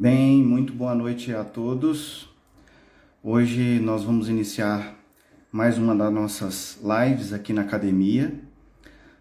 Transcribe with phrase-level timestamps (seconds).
[0.00, 2.32] Bem, muito boa noite a todos.
[3.20, 4.96] Hoje nós vamos iniciar
[5.50, 8.32] mais uma das nossas lives aqui na academia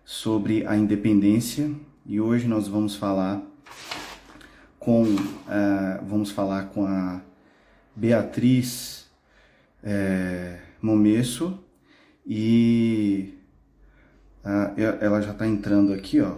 [0.06, 1.72] sobre a independência
[2.06, 3.42] e hoje nós vamos falar
[4.78, 7.22] com uh, vamos falar com a
[7.96, 9.10] Beatriz
[9.82, 11.60] é, Momesso
[12.24, 13.34] e
[14.46, 16.36] uh, ela já está entrando aqui, ó.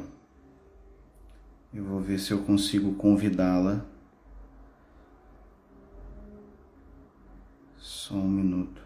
[1.74, 3.99] Eu vou ver se eu consigo convidá-la.
[8.10, 8.82] Só um minuto.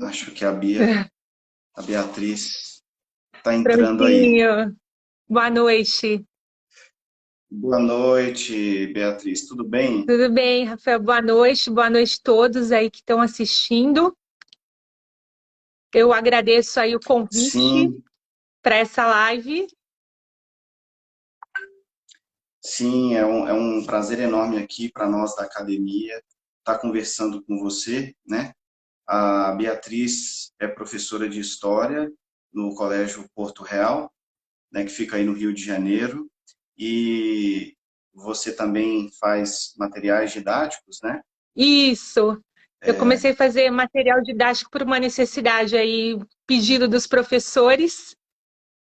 [0.00, 1.08] Acho que a Bia,
[1.76, 2.82] a Beatriz,
[3.36, 4.34] está entrando aí.
[5.28, 6.26] Boa noite.
[7.50, 9.46] Boa noite, Beatriz.
[9.46, 10.04] Tudo bem?
[10.06, 11.00] Tudo bem, Rafael.
[11.00, 11.70] Boa noite.
[11.70, 14.16] Boa noite a todos aí que estão assistindo.
[15.92, 17.94] Eu agradeço aí o convite
[18.60, 19.66] para essa live.
[22.60, 27.44] Sim, é um, é um prazer enorme aqui para nós da academia estar tá conversando
[27.44, 28.52] com você, né?
[29.06, 32.10] A Beatriz é professora de História
[32.52, 34.10] no Colégio Porto Real,
[34.72, 36.30] né, que fica aí no Rio de Janeiro,
[36.76, 37.74] e
[38.12, 41.20] você também faz materiais didáticos, né?
[41.56, 42.40] Isso.
[42.80, 42.98] Eu é...
[42.98, 48.14] comecei a fazer material didático por uma necessidade aí, pedido dos professores.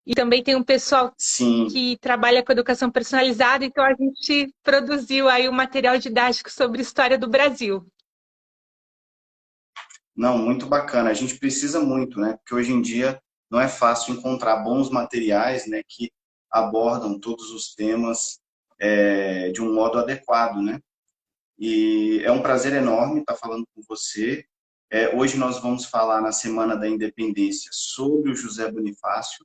[0.07, 1.67] E também tem um pessoal Sim.
[1.69, 7.17] que trabalha com educação personalizada, então a gente produziu aí um material didático sobre história
[7.17, 7.87] do Brasil.
[10.15, 11.09] Não, muito bacana.
[11.11, 12.37] A gente precisa muito, né?
[12.37, 13.19] Porque hoje em dia
[13.51, 15.81] não é fácil encontrar bons materiais, né?
[15.89, 16.13] Que
[16.55, 18.39] abordam todos os temas
[18.79, 20.81] é, de um modo adequado, né?
[21.59, 24.45] E é um prazer enorme estar falando com você.
[24.89, 29.45] É, hoje nós vamos falar na Semana da Independência sobre o José Bonifácio.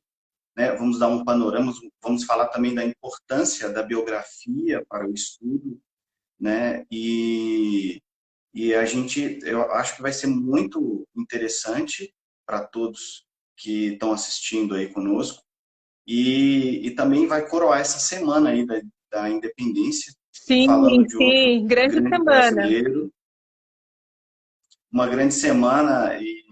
[0.55, 0.71] Né?
[0.75, 5.81] Vamos dar um panorama, vamos falar também da importância da biografia para o estudo,
[6.39, 6.85] né?
[6.91, 8.01] E,
[8.53, 12.13] e a gente, eu acho que vai ser muito interessante
[12.45, 13.25] para todos
[13.57, 15.43] que estão assistindo aí conosco,
[16.11, 18.81] e, e também vai coroar essa semana aí da,
[19.11, 20.11] da independência.
[20.31, 20.65] Sim,
[21.07, 22.51] sim, grande, grande semana.
[22.51, 23.13] Brasileiro.
[24.91, 26.43] Uma grande semana e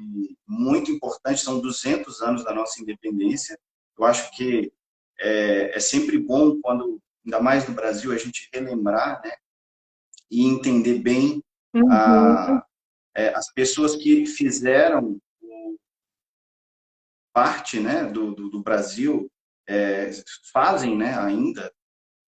[0.48, 3.58] muito importante, são 200 anos da nossa independência.
[3.98, 4.72] Eu acho que
[5.20, 9.32] é, é sempre bom quando, ainda mais no Brasil, a gente relembrar, né?
[10.30, 11.92] E entender bem uhum.
[11.92, 12.64] a,
[13.16, 15.20] é, as pessoas que fizeram
[17.34, 19.28] parte né, do, do, do Brasil
[19.68, 20.12] é,
[20.52, 21.72] fazem né, ainda,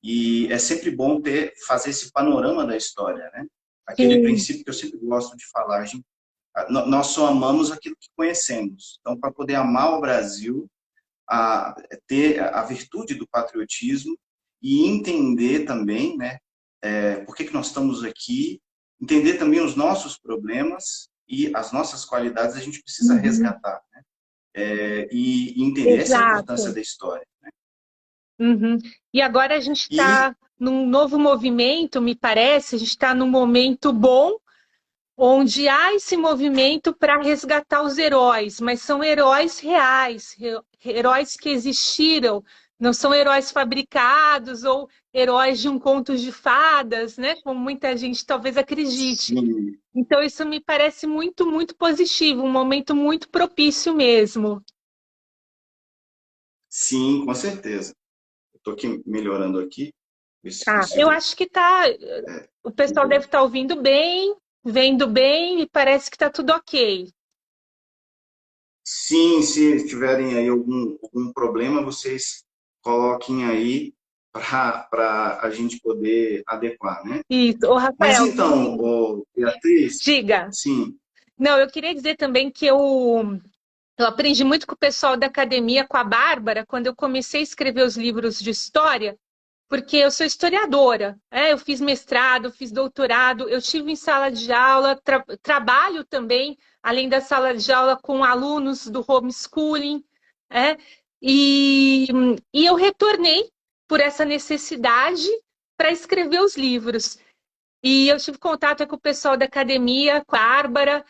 [0.03, 3.45] e é sempre bom ter fazer esse panorama da história, né?
[3.85, 4.23] Aquele Sim.
[4.23, 6.05] princípio que eu sempre gosto de falar, gente,
[6.69, 8.99] nós só amamos aquilo que conhecemos.
[8.99, 10.69] Então, para poder amar o Brasil,
[11.27, 11.75] a,
[12.07, 14.17] ter a virtude do patriotismo
[14.61, 16.37] e entender também, né,
[16.81, 18.61] é, por que, que nós estamos aqui,
[19.01, 23.21] entender também os nossos problemas e as nossas qualidades a gente precisa uhum.
[23.21, 24.01] resgatar, né?
[24.53, 26.23] É, e, entender Exato.
[26.23, 27.27] essa importância da história.
[28.39, 28.77] Uhum.
[29.13, 30.63] E agora a gente está e...
[30.63, 34.37] num novo movimento, me parece, a gente está num momento bom,
[35.17, 40.35] onde há esse movimento para resgatar os heróis, mas são heróis reais,
[40.83, 42.41] heróis que existiram,
[42.79, 47.35] não são heróis fabricados ou heróis de um conto de fadas, né?
[47.41, 49.33] Como muita gente talvez acredite.
[49.33, 49.77] Sim.
[49.93, 54.63] Então isso me parece muito, muito positivo, um momento muito propício mesmo.
[56.69, 57.93] Sim, com certeza.
[58.55, 59.91] Estou aqui melhorando aqui.
[60.67, 61.89] Ah, eu acho que tá.
[61.89, 66.51] É, o pessoal deve estar tá ouvindo bem, vendo bem e parece que está tudo
[66.51, 67.11] ok.
[68.85, 72.43] Sim, se tiverem aí algum, algum problema, vocês
[72.81, 73.93] coloquem aí
[74.31, 77.21] para a gente poder adequar, né?
[77.29, 77.95] Isso, o Rafael.
[77.99, 79.99] Mas então, o Beatriz.
[79.99, 80.49] Diga.
[80.51, 80.95] Sim.
[81.37, 83.39] Não, eu queria dizer também que eu
[83.99, 87.43] eu aprendi muito com o pessoal da academia, com a Bárbara, quando eu comecei a
[87.43, 89.17] escrever os livros de história,
[89.67, 91.51] porque eu sou historiadora, né?
[91.51, 97.09] eu fiz mestrado, fiz doutorado, eu tive em sala de aula, tra trabalho também, além
[97.09, 100.01] da sala de aula, com alunos do homeschooling,
[100.49, 100.77] né?
[101.21, 102.07] e,
[102.53, 103.51] e eu retornei
[103.89, 105.27] por essa necessidade
[105.75, 107.17] para escrever os livros.
[107.83, 111.03] E eu tive contato com o pessoal da academia, com a Bárbara,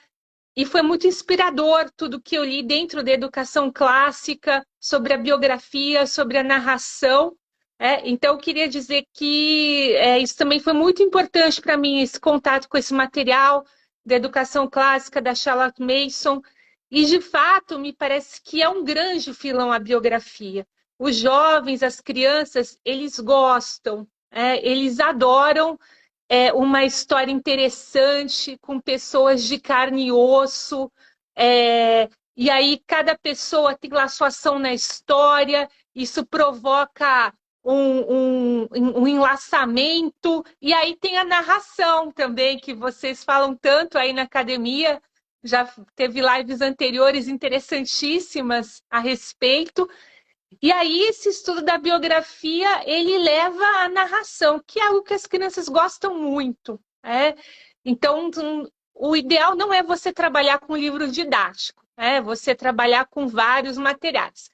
[0.56, 6.08] e foi muito inspirador tudo que eu li dentro da educação clássica, sobre a biografia,
[6.08, 7.36] sobre a narração.
[7.78, 12.20] É, então, eu queria dizer que é, isso também foi muito importante para mim, esse
[12.20, 13.66] contato com esse material
[14.06, 16.42] da educação clássica da Charlotte Mason.
[16.90, 20.66] E, de fato, me parece que é um grande filão a biografia.
[21.00, 25.80] Os jovens, as crianças, eles gostam, é, eles adoram
[26.28, 30.92] é, uma história interessante, com pessoas de carne e osso.
[31.36, 38.68] É, e aí, cada pessoa tem lá sua ação na história, isso provoca um, um,
[39.02, 45.02] um enlaçamento, e aí tem a narração também, que vocês falam tanto aí na academia,
[45.44, 45.66] já
[45.96, 49.90] teve lives anteriores interessantíssimas a respeito.
[50.62, 55.26] E aí esse estudo da biografia, ele leva à narração, que é algo que as
[55.26, 56.80] crianças gostam muito.
[57.04, 57.36] É?
[57.86, 58.30] Então,
[58.94, 64.50] o ideal não é você trabalhar com livro didático, é você trabalhar com vários materiais.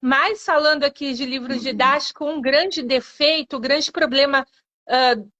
[0.00, 1.58] Mas falando aqui de livro uhum.
[1.58, 4.46] didático, um grande defeito, um grande problema
[4.88, 5.30] uh,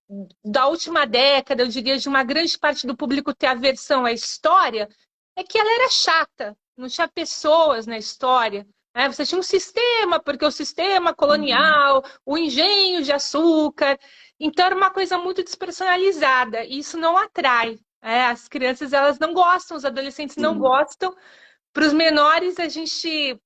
[0.45, 4.89] da última década, eu diria, de uma grande parte do público ter aversão à história,
[5.37, 8.67] é que ela era chata, não tinha pessoas na história.
[8.95, 9.09] Né?
[9.09, 12.35] Você tinha um sistema, porque o sistema colonial, uhum.
[12.35, 13.99] o engenho de açúcar.
[14.39, 17.79] Então era uma coisa muito despersonalizada, e isso não atrai.
[18.03, 18.27] Né?
[18.27, 21.15] As crianças elas não gostam, os adolescentes não gostam.
[21.73, 23.41] Para os menores, a gente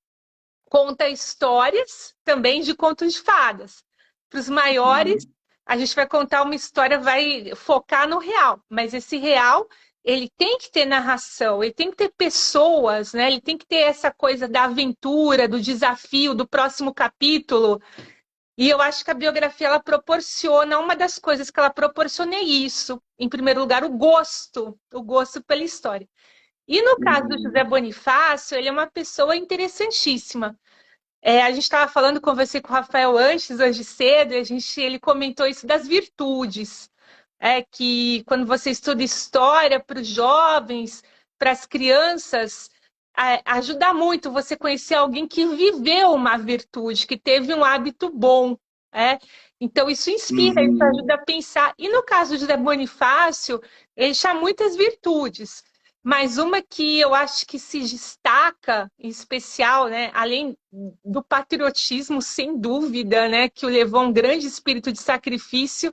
[0.71, 3.85] conta histórias também de contos de fadas.
[4.31, 5.33] Para os maiores, uhum.
[5.67, 9.69] a gente vai contar uma história, vai focar no real, mas esse real
[10.05, 13.27] ele tem que ter narração, ele tem que ter pessoas, né?
[13.27, 17.81] Ele tem que ter essa coisa da aventura, do desafio, do próximo capítulo.
[18.57, 22.43] E eu acho que a biografia ela proporciona, uma das coisas que ela proporciona é
[22.43, 23.03] isso.
[23.19, 26.09] Em primeiro lugar, o gosto, o gosto pela história.
[26.69, 30.59] E no caso do José Bonifácio, ele é uma pessoa interessantíssima.
[31.23, 34.81] É, a gente estava falando, conversei com o Rafael antes, hoje cedo, e a gente,
[34.81, 36.91] ele comentou isso das virtudes.
[37.47, 41.05] É que quando você estuda história para os jovens,
[41.39, 42.71] para as crianças,
[43.45, 48.57] ajuda muito você conhecer alguém que viveu uma virtude, que teve um hábito bom.
[48.91, 49.19] É?
[49.61, 50.73] Então, isso inspira, uhum.
[50.73, 51.75] isso ajuda a pensar.
[51.77, 53.61] E no caso de José Bonifácio,
[53.95, 55.63] ele tinha muitas virtudes.
[56.03, 60.57] Mas uma que eu acho que se destaca, em especial, né, além
[61.05, 65.93] do patriotismo, sem dúvida, né, que o levou a um grande espírito de sacrifício,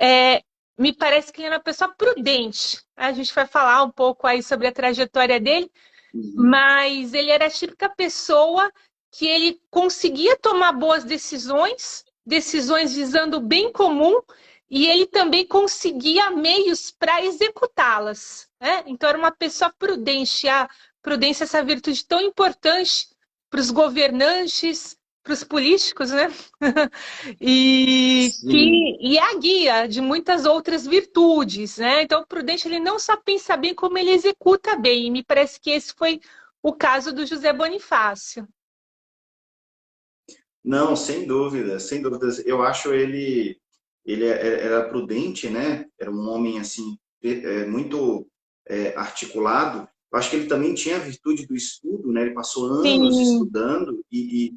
[0.00, 0.42] é,
[0.80, 2.80] me parece que ele é uma pessoa prudente.
[2.96, 5.70] A gente vai falar um pouco aí sobre a trajetória dele,
[6.14, 6.32] uhum.
[6.36, 8.72] mas ele era a típica pessoa
[9.12, 14.22] que ele conseguia tomar boas decisões, decisões visando o bem comum,
[14.70, 18.48] e ele também conseguia meios para executá-las.
[18.58, 18.82] Né?
[18.86, 20.48] Então, era uma pessoa prudente.
[20.48, 20.66] A
[21.02, 23.08] prudência, essa virtude tão importante
[23.50, 26.28] para os governantes, para os políticos, né?
[27.40, 32.02] e, que, e é a guia de muitas outras virtudes, né?
[32.02, 35.06] Então, o prudente, ele não só pensa bem, como ele executa bem.
[35.06, 36.20] E me parece que esse foi
[36.62, 38.48] o caso do José Bonifácio.
[40.64, 42.44] Não, sem dúvida, sem dúvidas.
[42.46, 43.58] Eu acho ele,
[44.04, 45.86] ele é, é, era prudente, né?
[45.98, 46.98] Era um homem, assim,
[47.68, 48.26] muito
[48.66, 52.22] é, articulado, eu acho que ele também tinha a virtude do estudo, né?
[52.22, 53.22] Ele passou anos Sim.
[53.22, 54.54] estudando e, e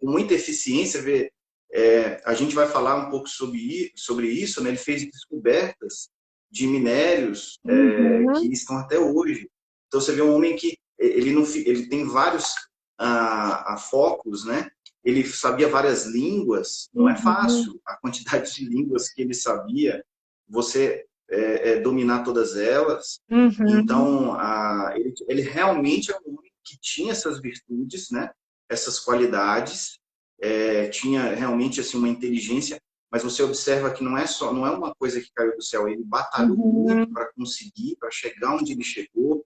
[0.00, 1.02] com, muita eficiência.
[1.02, 1.30] Vê,
[1.72, 4.70] é, a gente vai falar um pouco sobre, sobre isso, né?
[4.70, 6.08] Ele fez descobertas
[6.50, 8.30] de minérios é, uhum.
[8.30, 9.48] é, que estão até hoje.
[9.86, 12.52] Então você vê um homem que ele não ele tem vários
[12.98, 14.70] a, a focos, né?
[15.02, 16.90] Ele sabia várias línguas.
[16.92, 17.18] Não é uhum.
[17.18, 20.04] fácil a quantidade de línguas que ele sabia.
[20.48, 23.20] Você é, é, dominar todas elas.
[23.30, 23.80] Uhum.
[23.80, 28.30] Então, a, ele, ele, realmente é um homem que tinha essas virtudes, né?
[28.70, 29.98] Essas qualidades,
[30.40, 34.70] é, tinha realmente assim uma inteligência, mas você observa que não é só, não é
[34.70, 37.12] uma coisa que caiu do céu, ele batalhou uhum.
[37.12, 39.44] para conseguir, para chegar onde ele chegou.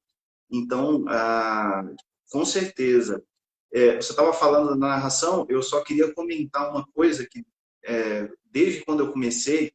[0.51, 1.83] Então, ah,
[2.31, 3.25] com certeza,
[3.73, 7.43] é, você estava falando da narração, eu só queria comentar uma coisa que,
[7.85, 9.73] é, desde quando eu comecei,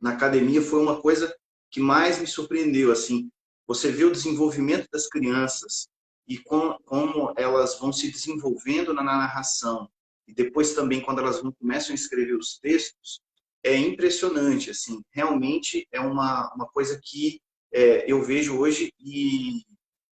[0.00, 1.34] na academia foi uma coisa
[1.70, 2.92] que mais me surpreendeu.
[2.92, 3.28] Assim,
[3.66, 5.88] você vê o desenvolvimento das crianças
[6.28, 9.88] e com, como elas vão se desenvolvendo na narração
[10.28, 13.20] e depois também quando elas vão, começam a escrever os textos,
[13.64, 14.70] é impressionante.
[14.70, 17.40] Assim, realmente é uma, uma coisa que
[17.72, 19.64] é, eu vejo hoje e,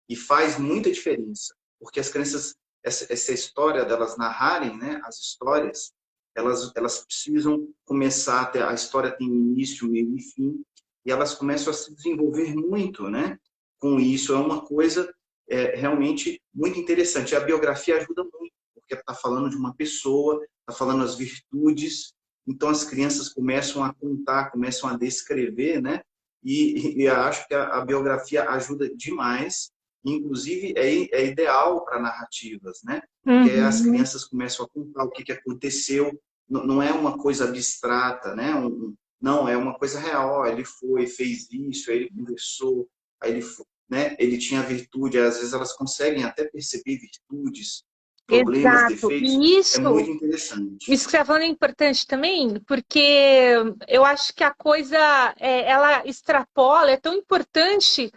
[0.07, 5.91] e faz muita diferença, porque as crianças essa, essa história delas narrarem, né, as histórias,
[6.35, 10.63] elas, elas precisam começar a ter, a história tem início, meio e fim,
[11.03, 13.39] e elas começam a se desenvolver muito, né?
[13.79, 15.11] Com isso, é uma coisa
[15.49, 17.35] é, realmente muito interessante.
[17.35, 22.13] A biografia ajuda muito, porque está falando de uma pessoa, está falando as virtudes.
[22.47, 26.01] Então as crianças começam a contar, começam a descrever, né?
[26.43, 29.71] E, e acho que a, a, biografia ajuda demais.
[30.03, 33.01] Inclusive é, é ideal para narrativas, né?
[33.25, 33.43] Uhum.
[33.43, 36.11] Porque as crianças começam a contar o que, que aconteceu.
[36.47, 38.53] Não, não é uma coisa abstrata, né?
[38.53, 40.45] Um, não, é uma coisa real.
[40.45, 42.87] Ele foi, fez isso, aí ele conversou,
[43.19, 43.41] aí ele
[43.89, 44.15] né?
[44.19, 47.83] Ele tinha virtude, às vezes elas conseguem até perceber virtudes,
[48.25, 49.09] problemas, Exato.
[49.09, 49.33] defeitos.
[49.33, 50.91] Isso, é muito interessante.
[50.91, 53.55] Isso que você está falando é importante também, porque
[53.87, 54.97] eu acho que a coisa,
[55.39, 58.11] é, ela extrapola, é tão importante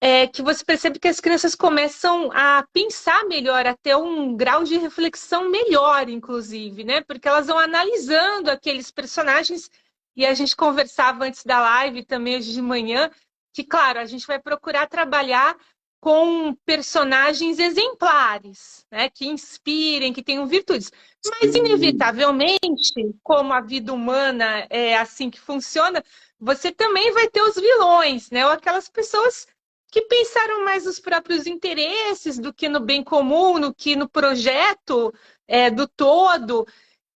[0.00, 4.64] é, que você percebe que as crianças começam a pensar melhor, a ter um grau
[4.64, 7.00] de reflexão melhor, inclusive, né?
[7.00, 9.70] Porque elas vão analisando aqueles personagens,
[10.16, 13.10] e a gente conversava antes da live também hoje de manhã,
[13.54, 15.56] que, claro, a gente vai procurar trabalhar
[16.00, 20.92] com personagens exemplares, né, que inspirem, que tenham virtudes.
[21.30, 22.92] Mas, inevitavelmente,
[23.22, 26.04] como a vida humana é assim que funciona,
[26.38, 29.46] você também vai ter os vilões, né, ou aquelas pessoas
[29.90, 35.14] que pensaram mais nos próprios interesses do que no bem comum, no que no projeto
[35.46, 36.66] é, do todo.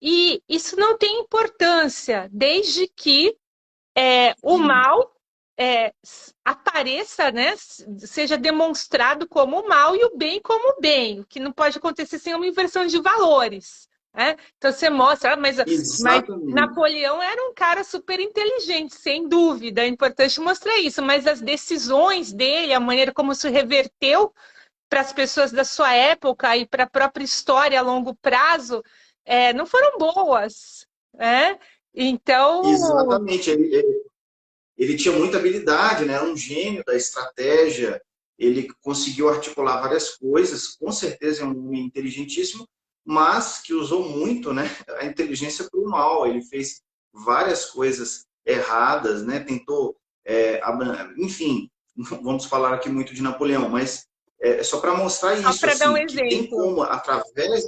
[0.01, 3.35] E isso não tem importância, desde que
[3.95, 5.18] é, o mal
[5.59, 5.91] é,
[6.45, 7.53] apareça, né,
[7.97, 12.33] seja demonstrado como mal e o bem como bem, o que não pode acontecer sem
[12.33, 13.89] uma inversão de valores.
[14.15, 14.37] Né?
[14.57, 15.57] Então você mostra, ah, mas,
[16.01, 21.41] mas, Napoleão era um cara super inteligente, sem dúvida, é importante mostrar isso, mas as
[21.41, 24.33] decisões dele, a maneira como se reverteu
[24.89, 28.81] para as pessoas da sua época e para a própria história a longo prazo,
[29.25, 30.87] é, não foram boas.
[31.13, 31.59] Né?
[31.93, 32.63] Então.
[32.65, 33.51] Exatamente.
[33.51, 33.98] Ele, ele,
[34.79, 36.13] ele tinha muita habilidade, né?
[36.13, 38.01] era um gênio da estratégia,
[38.37, 42.65] ele conseguiu articular várias coisas, com certeza é um homem inteligentíssimo,
[43.05, 44.63] mas que usou muito né,
[44.97, 46.25] a inteligência para o mal.
[46.25, 46.81] Ele fez
[47.11, 49.41] várias coisas erradas, né?
[49.41, 50.61] tentou, é,
[51.17, 51.69] enfim,
[52.23, 54.07] vamos falar aqui muito de Napoleão, mas
[54.39, 55.51] é, só para mostrar isso.
[55.51, 56.29] Só para assim, dar um exemplo.
[56.29, 57.65] Tem como, através.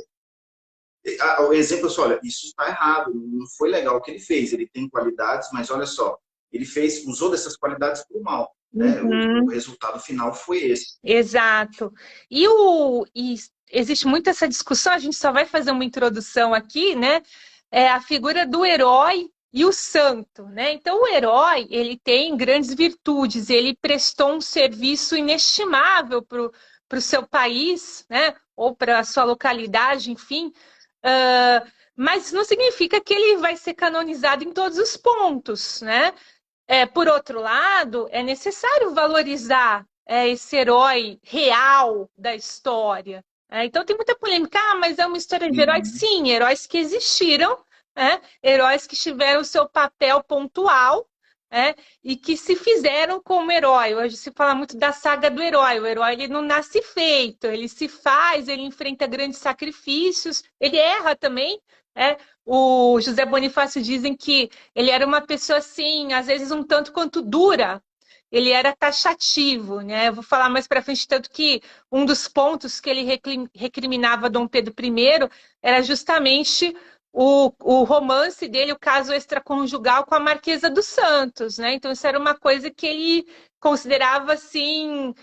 [1.50, 4.54] O exemplo é só, olha, isso está errado, não foi legal o que ele fez.
[4.54, 6.18] Ele tem qualidades, mas olha só,
[6.52, 8.56] ele fez, usou dessas qualidades para o mal.
[8.74, 9.02] Né?
[9.02, 9.42] Uhum.
[9.42, 10.98] O, o, resultado final foi esse.
[11.04, 11.92] Exato.
[12.30, 13.36] E, o, e
[13.72, 17.22] existe muito essa discussão, a gente só vai fazer uma introdução aqui, né?
[17.70, 20.72] É a figura do herói e o santo, né?
[20.72, 27.28] Então o herói ele tem grandes virtudes, ele prestou um serviço inestimável para o seu
[27.28, 28.34] país, né?
[28.56, 30.48] Ou para a sua localidade, enfim.
[31.04, 36.14] Uh, mas não significa que ele vai ser canonizado em todos os pontos, né?
[36.72, 43.26] É, por outro lado, é necessário valorizar é, esse herói real da história.
[43.50, 45.90] É, então tem muita polêmica, ah, mas é uma história de heróis?
[45.90, 45.98] Uhum.
[45.98, 47.62] Sim, heróis que existiram,
[47.94, 48.22] né?
[48.42, 51.06] heróis que tiveram o seu papel pontual
[51.52, 53.94] é, e que se fizeram como herói.
[53.94, 55.78] Hoje se fala muito da saga do herói.
[55.78, 61.18] O herói ele não nasce feito, ele se faz, ele enfrenta grandes sacrifícios, ele erra
[61.18, 61.60] também,
[61.96, 66.92] é, o José Bonifácio dizem que ele era uma pessoa assim, às vezes um tanto
[66.92, 67.82] quanto dura.
[68.32, 70.08] Ele era taxativo, né?
[70.08, 73.06] Eu vou falar mais para frente tanto que um dos pontos que ele
[73.54, 75.30] recriminava Dom Pedro I
[75.62, 76.74] era justamente
[77.14, 81.74] o, o romance dele, o caso extraconjugal com a Marquesa dos Santos, né?
[81.74, 83.28] Então isso era uma coisa que ele
[83.60, 85.14] considerava assim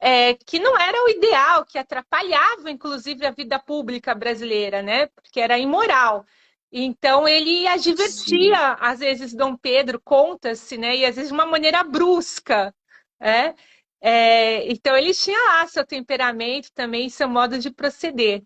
[0.00, 5.06] é, que não era o ideal, que atrapalhava, inclusive, a vida pública brasileira, né?
[5.08, 6.24] Porque era imoral.
[6.70, 8.76] Então ele advertia, Sim.
[8.80, 10.96] às vezes, Dom Pedro, conta-se, né?
[10.96, 12.74] E às vezes de uma maneira brusca,
[13.18, 13.54] né?
[14.00, 18.44] É, então ele tinha lá seu temperamento também, seu modo de proceder.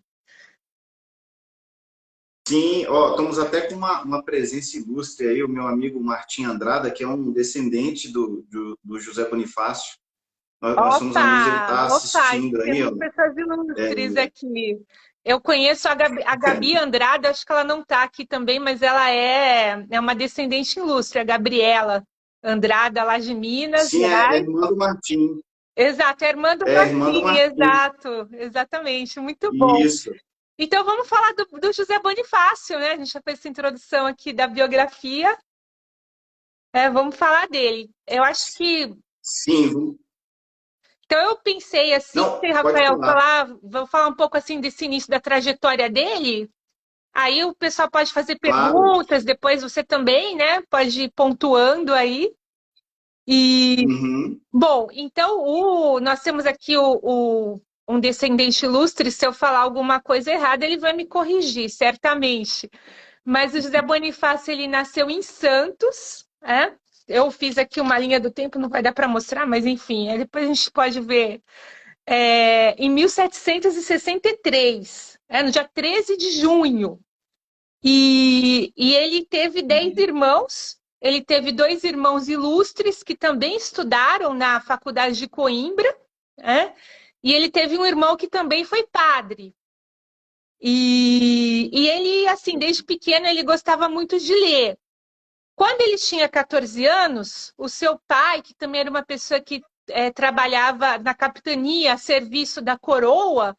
[2.47, 6.91] Sim, ó, estamos até com uma, uma presença ilustre aí, o meu amigo Martim Andrada,
[6.91, 9.97] que é um descendente do, do, do José Bonifácio.
[10.63, 12.97] Nós, opa, somos amigos, ele está assistindo opa, aí.
[12.97, 14.81] Pessoas ilustres é, aqui.
[15.25, 18.81] Eu conheço a Gabi, a Gabi Andrade, acho que ela não está aqui também, mas
[18.81, 22.01] ela é, é uma descendente ilustre, a Gabriela
[22.41, 23.89] Andrada, lá de Minas.
[23.89, 25.41] Sim, é, é irmã do Martim.
[25.75, 29.77] Exato, é irmã do, é, Martim, irmã do Martim, exato, exatamente, muito bom.
[29.77, 30.11] Isso.
[30.57, 32.91] Então vamos falar do, do, José Bonifácio, né?
[32.91, 35.37] A gente já fez essa introdução aqui da biografia.
[36.73, 37.89] É, vamos falar dele.
[38.07, 38.93] Eu acho que.
[39.21, 39.97] Sim,
[41.05, 45.19] então eu pensei assim, Não, Rafael, falar, vou falar um pouco assim desse início da
[45.19, 46.49] trajetória dele.
[47.13, 49.25] Aí o pessoal pode fazer perguntas, claro.
[49.25, 50.61] depois você também, né?
[50.69, 52.33] Pode ir pontuando aí.
[53.27, 54.41] E uhum.
[54.51, 60.01] bom, então o, nós temos aqui o, o, um descendente ilustre, se eu falar alguma
[60.01, 62.69] coisa errada, ele vai me corrigir, certamente.
[63.23, 66.73] Mas o José Bonifácio, ele nasceu em Santos, é?
[67.07, 70.45] Eu fiz aqui uma linha do tempo, não vai dar para mostrar, mas enfim, depois
[70.45, 71.41] a gente pode ver.
[72.05, 76.99] É, em 1763, é, no dia 13 de junho.
[77.83, 84.61] E, e ele teve dez irmãos, ele teve dois irmãos ilustres que também estudaram na
[84.61, 85.93] Faculdade de Coimbra,
[86.37, 86.73] né?
[87.23, 89.55] e ele teve um irmão que também foi padre.
[90.61, 94.77] E, e ele, assim, desde pequeno, ele gostava muito de ler.
[95.55, 100.11] Quando ele tinha 14 anos, o seu pai, que também era uma pessoa que é,
[100.11, 103.55] trabalhava na capitania a serviço da coroa,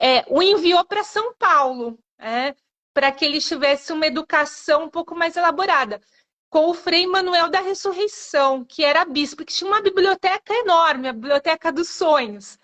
[0.00, 2.54] é, o enviou para São Paulo, é,
[2.92, 6.00] para que ele tivesse uma educação um pouco mais elaborada
[6.50, 11.12] com o Frei Manuel da Ressurreição, que era bispo, que tinha uma biblioteca enorme, a
[11.12, 12.58] Biblioteca dos Sonhos.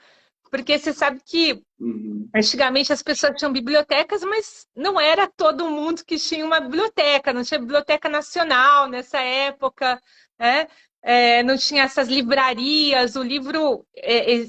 [0.55, 2.29] Porque você sabe que uhum.
[2.33, 7.43] antigamente as pessoas tinham bibliotecas, mas não era todo mundo que tinha uma biblioteca, não
[7.43, 10.01] tinha biblioteca nacional nessa época,
[10.39, 10.69] né?
[11.03, 13.85] É, não tinha essas livrarias, o livro.
[13.97, 14.47] É, é,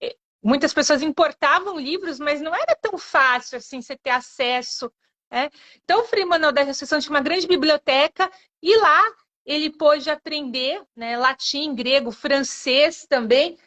[0.00, 4.88] é muitas pessoas importavam livros, mas não era tão fácil assim você ter acesso
[5.28, 5.50] é?
[5.84, 8.30] Então, o Frei Manuel da Ressurreição tinha uma grande biblioteca
[8.62, 9.02] e lá
[9.44, 13.58] ele pôde aprender né, latim, grego, francês também,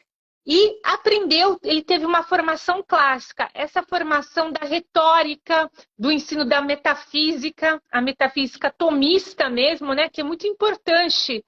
[0.46, 7.82] e aprendeu, ele teve uma formação clássica, essa formação da retórica, do ensino da metafísica,
[7.92, 11.46] a metafísica tomista mesmo, né, que é muito importante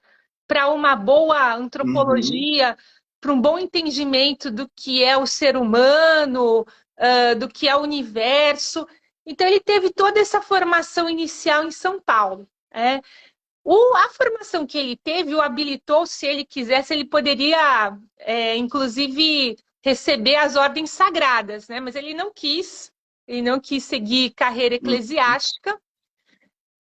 [0.48, 2.76] para uma boa antropologia, uhum.
[3.20, 7.82] para um bom entendimento do que é o ser humano, uh, do que é o
[7.82, 8.86] universo.
[9.26, 12.48] Então, ele teve toda essa formação inicial em São Paulo.
[12.72, 13.02] É.
[13.64, 19.58] O, a formação que ele teve o habilitou, se ele quisesse, ele poderia, é, inclusive,
[19.82, 21.80] receber as ordens sagradas, né?
[21.80, 22.92] mas ele não quis,
[23.28, 25.80] ele não quis seguir carreira eclesiástica.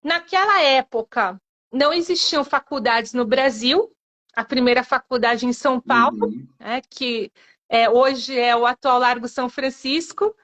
[0.04, 1.40] Naquela época,
[1.72, 3.90] não existiam faculdades no Brasil,
[4.36, 6.48] a primeira faculdade em São Paulo, uhum.
[6.60, 7.32] né, que
[7.70, 10.36] é, hoje é o atual Largo São Francisco,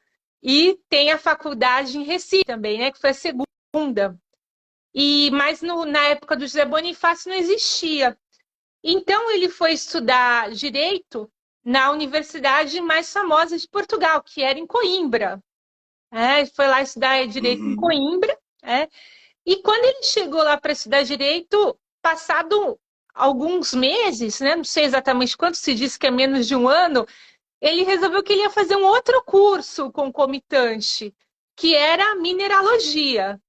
[0.42, 2.92] e tem a faculdade em Recife também, né?
[2.92, 4.18] Que foi a segunda.
[4.94, 8.18] E, mas no, na época do José Bonifácio não existia.
[8.84, 11.32] Então ele foi estudar direito
[11.64, 15.44] na universidade mais famosa de Portugal, que era em Coimbra.
[16.12, 17.74] É, foi lá estudar direito uhum.
[17.74, 18.38] em Coimbra.
[18.64, 18.90] É,
[19.46, 22.80] e quando ele chegou lá para estudar direito, passado
[23.14, 27.06] alguns meses, né, não sei exatamente quanto, se diz que é menos de um ano,
[27.62, 31.14] ele resolveu que ele ia fazer um outro curso concomitante,
[31.56, 33.40] que era mineralogia.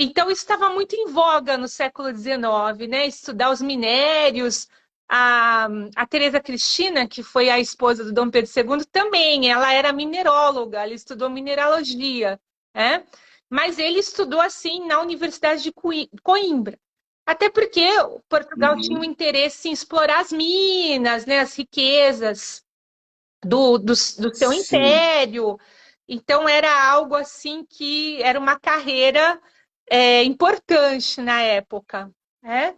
[0.00, 3.04] Então, isso estava muito em voga no século XIX, né?
[3.04, 4.68] Estudar os minérios.
[5.10, 9.92] A, a Teresa Cristina, que foi a esposa do Dom Pedro II, também, ela era
[9.92, 12.38] mineróloga, ela estudou mineralogia,
[12.72, 13.04] né?
[13.50, 15.72] Mas ele estudou, assim, na Universidade de
[16.22, 16.78] Coimbra.
[17.26, 17.84] Até porque
[18.28, 18.80] Portugal uhum.
[18.80, 22.62] tinha um interesse em explorar as minas, né, as riquezas
[23.44, 24.60] do, do, do seu Sim.
[24.60, 25.58] império.
[26.08, 29.40] Então era algo assim que era uma carreira
[29.90, 32.10] é, importante na época.
[32.42, 32.76] Né?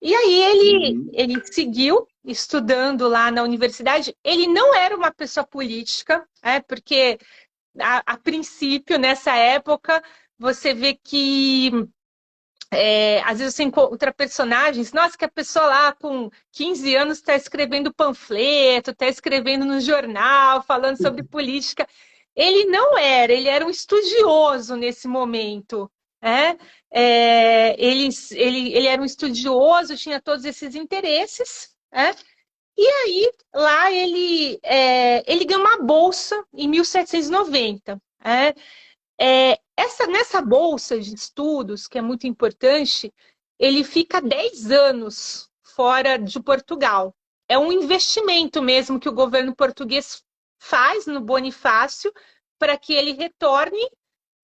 [0.00, 1.10] E aí ele, uhum.
[1.12, 4.16] ele seguiu estudando lá na universidade.
[4.22, 6.60] Ele não era uma pessoa política, né?
[6.60, 7.18] porque
[7.80, 10.02] a, a princípio, nessa época,
[10.38, 11.70] você vê que
[12.70, 17.34] é, às vezes você encontra personagens, nossa, que a pessoa lá com 15 anos está
[17.34, 21.28] escrevendo panfleto, está escrevendo no jornal, falando sobre uhum.
[21.28, 21.86] política.
[22.34, 25.90] Ele não era, ele era um estudioso nesse momento.
[26.24, 26.56] Né?
[26.90, 31.76] É, ele, ele, ele era um estudioso, tinha todos esses interesses.
[31.92, 32.14] Né?
[32.78, 38.00] E aí, lá ele, é, ele ganhou uma bolsa em 1790.
[38.24, 38.54] Né?
[39.20, 43.12] É, essa, nessa bolsa de estudos, que é muito importante,
[43.58, 47.14] ele fica 10 anos fora de Portugal.
[47.46, 50.24] É um investimento mesmo que o governo português
[50.58, 52.10] faz no Bonifácio
[52.58, 53.90] para que ele retorne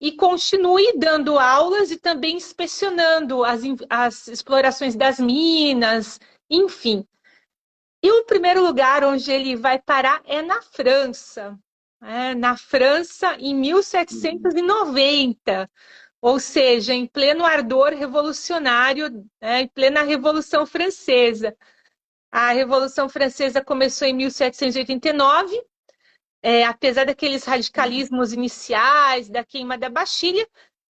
[0.01, 7.07] e continue dando aulas e também inspecionando as, as explorações das minas, enfim.
[8.03, 11.59] E o primeiro lugar onde ele vai parar é na França
[12.03, 15.71] é, na França em 1790,
[16.21, 19.11] ou seja, em pleno ardor revolucionário,
[19.41, 21.57] né, em plena Revolução Francesa.
[22.33, 25.61] A Revolução Francesa começou em 1789,
[26.43, 30.47] é, apesar daqueles radicalismos iniciais, da queima da Bastilha,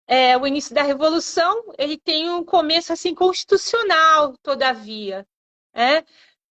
[0.07, 5.27] é, o início da Revolução ele tem um começo assim constitucional, todavia.
[5.75, 6.05] É?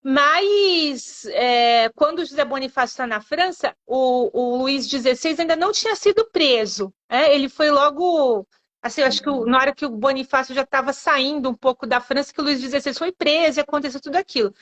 [0.04, 5.96] Mas é, quando José Bonifácio está na França, o, o, Luís XVI ainda não tinha
[5.96, 6.94] sido preso.
[7.10, 7.34] É?
[7.36, 8.48] Ele foi logo.
[8.82, 12.32] Assim, acho que na hora que o Bonifácio já estava saindo um pouco da França,
[12.34, 14.54] que o Luís XVI foi preso e aconteceu tudo aquilo.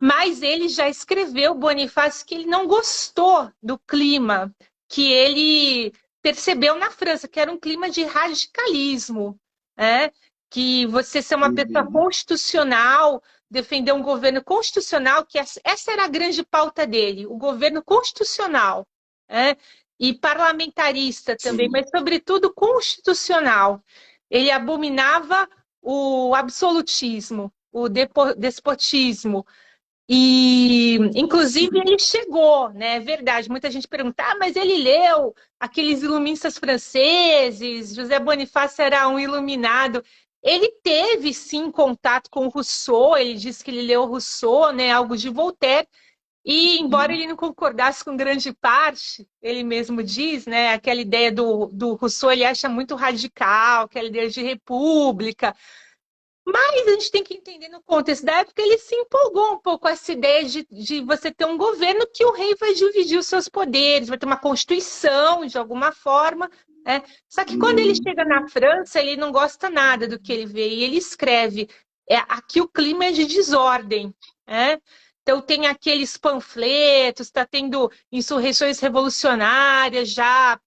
[0.00, 4.54] Mas ele já escreveu, Bonifácio, que ele não gostou do clima
[4.88, 9.38] que ele percebeu na França, que era um clima de radicalismo.
[9.76, 10.12] É?
[10.50, 16.44] Que você ser uma pessoa constitucional, defender um governo constitucional, que essa era a grande
[16.44, 18.86] pauta dele, o governo constitucional,
[19.28, 19.56] né?
[19.98, 21.72] e parlamentarista também, Sim.
[21.72, 23.82] mas sobretudo constitucional.
[24.30, 25.48] Ele abominava
[25.80, 29.46] o absolutismo, o despotismo.
[30.08, 32.96] E, inclusive, ele chegou, né?
[32.96, 33.50] É verdade.
[33.50, 40.02] Muita gente pergunta, ah, mas ele leu aqueles iluministas franceses, José Bonifácio era um iluminado.
[40.42, 45.28] Ele teve, sim, contato com Rousseau, ele disse que ele leu Rousseau, né, algo de
[45.28, 45.88] Voltaire,
[46.44, 47.18] e embora uhum.
[47.18, 52.30] ele não concordasse com grande parte, ele mesmo diz, né, aquela ideia do, do Rousseau,
[52.30, 55.52] ele acha muito radical, aquela ideia de república,
[56.46, 59.80] mas a gente tem que entender no contexto da época, ele se empolgou um pouco
[59.80, 63.26] com essa ideia de, de você ter um governo que o rei vai dividir os
[63.26, 66.48] seus poderes, vai ter uma constituição de alguma forma,
[66.86, 67.02] é.
[67.28, 70.68] Só que quando ele chega na França, ele não gosta nada do que ele vê
[70.68, 71.68] e ele escreve:
[72.08, 74.14] é, aqui o clima é de desordem.
[74.46, 74.80] É?
[75.22, 80.60] Então tem aqueles panfletos, está tendo insurreições revolucionárias, já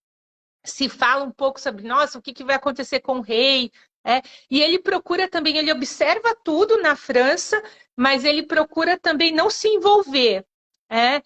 [0.66, 3.72] se fala um pouco sobre, nossa, o que, que vai acontecer com o rei.
[4.06, 4.22] É?
[4.50, 7.62] E ele procura também, ele observa tudo na França,
[7.96, 10.46] mas ele procura também não se envolver.
[10.90, 11.22] É?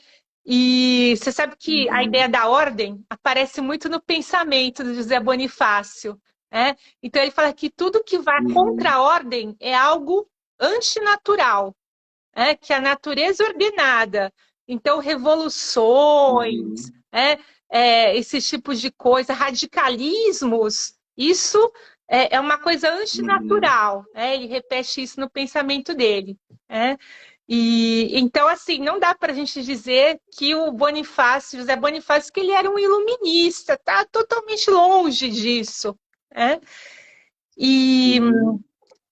[0.46, 2.02] E você sabe que a uhum.
[2.02, 6.20] ideia da ordem aparece muito no pensamento do José Bonifácio.
[6.52, 6.76] Né?
[7.02, 8.54] Então ele fala que tudo que vai uhum.
[8.54, 10.28] contra a ordem é algo
[10.60, 11.76] antinatural,
[12.36, 12.56] né?
[12.56, 14.34] que a natureza é ordenada.
[14.68, 16.94] Então, revoluções, uhum.
[17.12, 21.72] é, é, esses tipos de coisa, radicalismos, isso
[22.13, 24.06] é, é uma coisa antinatural.
[24.13, 24.21] Uhum.
[24.21, 26.38] É, ele repete isso no pensamento dele.
[26.69, 26.95] É.
[27.49, 32.39] E então, assim, não dá para a gente dizer que o Bonifácio, José Bonifácio, que
[32.39, 35.97] ele era um iluminista, tá totalmente longe disso.
[36.32, 36.62] Né?
[37.58, 38.19] E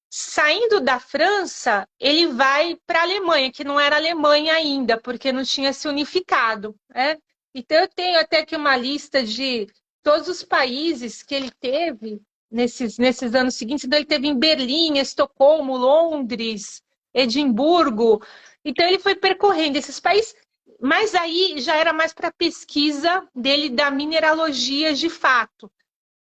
[0.07, 5.43] saindo da França, ele vai para a Alemanha, que não era Alemanha ainda, porque não
[5.43, 6.75] tinha se unificado.
[6.93, 7.17] Né?
[7.55, 9.67] Então, eu tenho até aqui uma lista de
[10.03, 13.85] todos os países que ele teve nesses, nesses anos seguintes.
[13.85, 16.83] Então, ele teve em Berlim, Estocolmo, Londres,
[17.13, 18.21] Edimburgo.
[18.63, 20.35] Então ele foi percorrendo esses países,
[20.79, 25.71] mas aí já era mais para pesquisa dele da mineralogia de fato.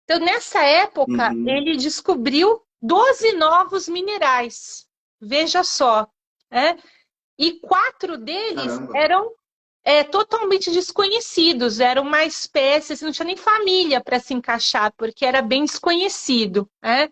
[0.04, 1.48] Então nessa época uhum.
[1.48, 4.86] ele descobriu 12 novos minerais.
[5.20, 6.08] Veja só,
[6.50, 6.76] é?
[7.38, 8.98] E quatro deles Caramba.
[8.98, 9.32] eram
[9.84, 15.24] é, totalmente desconhecidos, eram uma espécie, assim, não tinha nem família para se encaixar, porque
[15.24, 16.68] era bem desconhecido.
[16.82, 17.08] É?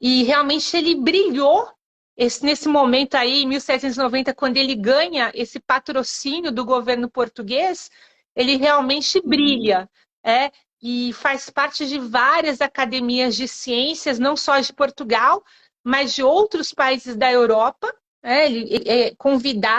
[0.00, 1.68] E realmente ele brilhou
[2.16, 7.90] esse, nesse momento aí, em 1790, quando ele ganha esse patrocínio do governo português,
[8.34, 9.88] ele realmente brilha.
[10.24, 10.50] É,
[10.82, 15.44] e faz parte de várias academias de ciências, não só de Portugal,
[15.84, 17.92] mas de outros países da Europa.
[18.22, 19.77] É, ele é convidado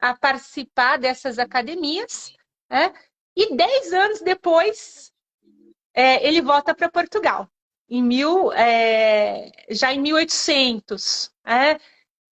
[0.00, 2.34] a participar dessas academias.
[2.70, 2.92] É,
[3.36, 5.12] e dez anos depois,
[5.94, 7.48] é, ele volta para Portugal
[7.88, 11.78] em mil, é, já em 1800, é?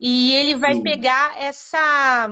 [0.00, 0.82] e ele vai Sim.
[0.82, 2.28] pegar essa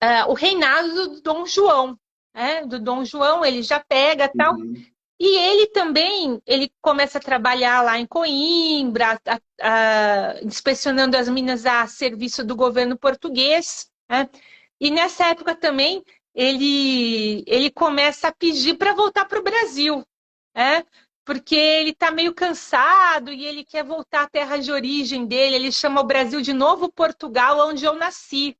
[0.00, 1.98] é, o reinado do Dom João,
[2.34, 2.66] é?
[2.66, 4.74] do Dom João, ele já pega tal, uhum.
[5.18, 11.64] E ele também ele começa a trabalhar lá em Coimbra, a, a, inspecionando as minas
[11.66, 14.28] a serviço do governo português, é?
[14.80, 20.04] e nessa época também ele ele começa a pedir para voltar para o Brasil,
[20.54, 20.84] é?
[21.26, 25.56] porque ele está meio cansado e ele quer voltar à terra de origem dele.
[25.56, 28.56] Ele chama o Brasil de Novo Portugal, onde eu nasci.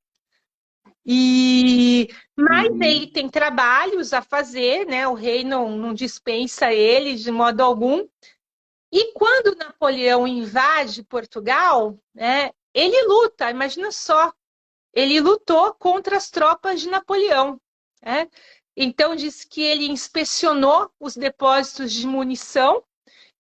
[1.07, 2.83] E mas uhum.
[2.83, 5.07] ele tem trabalhos a fazer, né?
[5.07, 8.07] O rei não, não dispensa ele de modo algum.
[8.93, 14.33] E quando Napoleão invade Portugal, né, ele luta, imagina só,
[14.93, 17.61] ele lutou contra as tropas de Napoleão.
[18.03, 18.29] Né?
[18.77, 22.83] Então, diz que ele inspecionou os depósitos de munição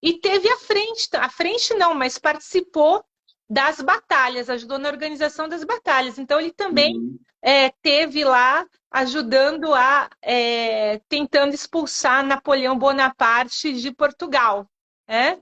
[0.02, 3.04] e teve a frente, a frente não, mas participou
[3.48, 6.18] das batalhas, ajudou na organização das batalhas.
[6.18, 7.18] Então, ele também uhum.
[7.40, 14.68] é, teve lá ajudando a, é, tentando expulsar Napoleão Bonaparte de Portugal.
[15.06, 15.38] É?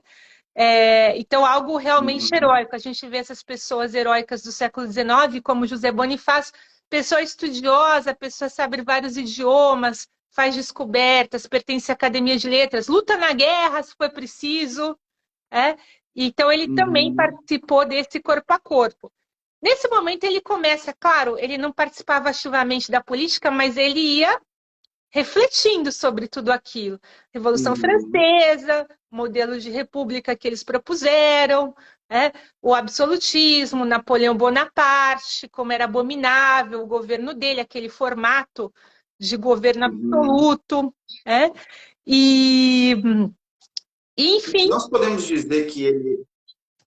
[0.53, 2.37] É, então, algo realmente uhum.
[2.37, 2.75] heróico.
[2.75, 6.53] A gente vê essas pessoas heróicas do século XIX, como José Bonifácio,
[6.89, 13.33] pessoa estudiosa, pessoa sabe vários idiomas, faz descobertas, pertence à Academia de Letras, luta na
[13.33, 14.97] guerra se for preciso.
[15.51, 15.77] É?
[16.15, 16.75] Então, ele uhum.
[16.75, 19.11] também participou desse corpo a corpo.
[19.61, 24.39] Nesse momento, ele começa, claro, ele não participava ativamente da política, mas ele ia
[25.09, 26.99] refletindo sobre tudo aquilo.
[27.33, 27.79] Revolução uhum.
[27.79, 31.73] Francesa, modelo de república que eles propuseram,
[32.09, 32.31] né?
[32.61, 38.73] o absolutismo, Napoleão Bonaparte, como era abominável o governo dele, aquele formato
[39.17, 39.93] de governo uhum.
[39.93, 40.93] absoluto.
[41.25, 41.51] Né?
[42.05, 42.95] E,
[44.17, 44.67] enfim.
[44.67, 46.23] Nós podemos dizer que ele,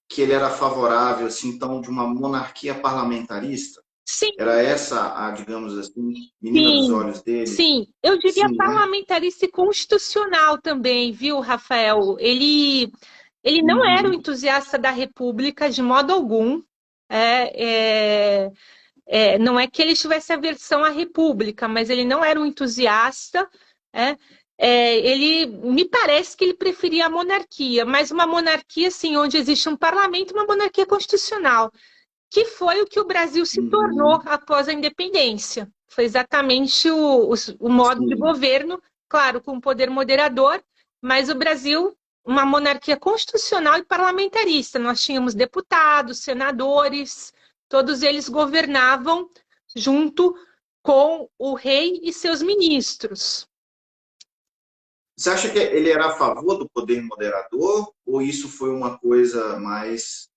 [0.08, 3.82] que ele era favorável, assim, então, de uma monarquia parlamentarista?
[4.10, 4.30] Sim.
[4.38, 7.46] Era essa, a, digamos assim, menina sim, dos olhos dele?
[7.46, 8.56] Sim, eu diria sim, né?
[8.56, 9.50] parlamentarista né?
[9.50, 12.16] e constitucional também, viu, Rafael?
[12.18, 12.90] Ele,
[13.44, 13.84] ele não uhum.
[13.84, 16.62] era um entusiasta da República de modo algum.
[17.10, 18.52] É, é,
[19.06, 23.46] é, não é que ele tivesse aversão à República, mas ele não era um entusiasta.
[23.92, 24.16] É,
[24.58, 29.68] é, ele me parece que ele preferia a monarquia, mas uma monarquia assim, onde existe
[29.68, 31.72] um parlamento, uma monarquia constitucional
[32.30, 33.70] que foi o que o Brasil se uhum.
[33.70, 35.70] tornou após a independência.
[35.88, 38.08] Foi exatamente o, o, o modo Sim.
[38.08, 40.62] de governo, claro, com poder moderador,
[41.00, 44.78] mas o Brasil, uma monarquia constitucional e parlamentarista.
[44.78, 47.32] Nós tínhamos deputados, senadores,
[47.68, 49.28] todos eles governavam
[49.74, 50.34] junto
[50.82, 53.47] com o rei e seus ministros.
[55.18, 59.58] Você acha que ele era a favor do poder moderador ou isso foi uma coisa
[59.58, 60.28] mais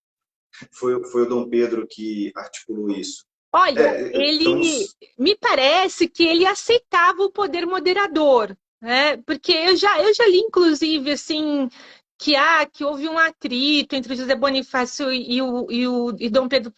[0.72, 3.24] foi, foi o Dom Pedro que articulou isso.
[3.54, 4.88] Olha, é, ele
[5.20, 9.18] me parece que ele aceitava o poder moderador, né?
[9.18, 11.70] Porque eu já, eu já li, inclusive, assim,
[12.18, 16.48] que, ah, que houve um atrito entre José Bonifácio e o, e o e Dom
[16.48, 16.74] Pedro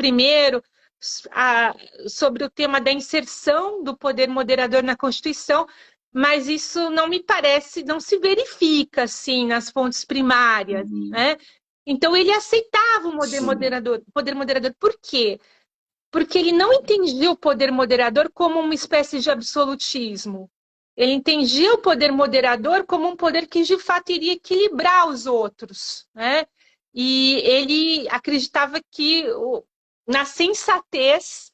[0.00, 0.62] I
[2.08, 5.66] sobre o tema da inserção do poder moderador na Constituição,
[6.14, 11.08] mas isso não me parece, não se verifica assim nas fontes primárias, uhum.
[11.10, 11.36] né?
[11.84, 13.44] Então ele aceitava o poder Sim.
[13.44, 14.02] moderador.
[14.14, 14.74] Poder moderador.
[14.78, 15.40] Por quê?
[16.12, 20.48] Porque ele não entendia o poder moderador como uma espécie de absolutismo.
[20.96, 26.06] Ele entendia o poder moderador como um poder que de fato iria equilibrar os outros,
[26.14, 26.46] né?
[26.94, 29.26] E ele acreditava que
[30.06, 31.50] na sensatez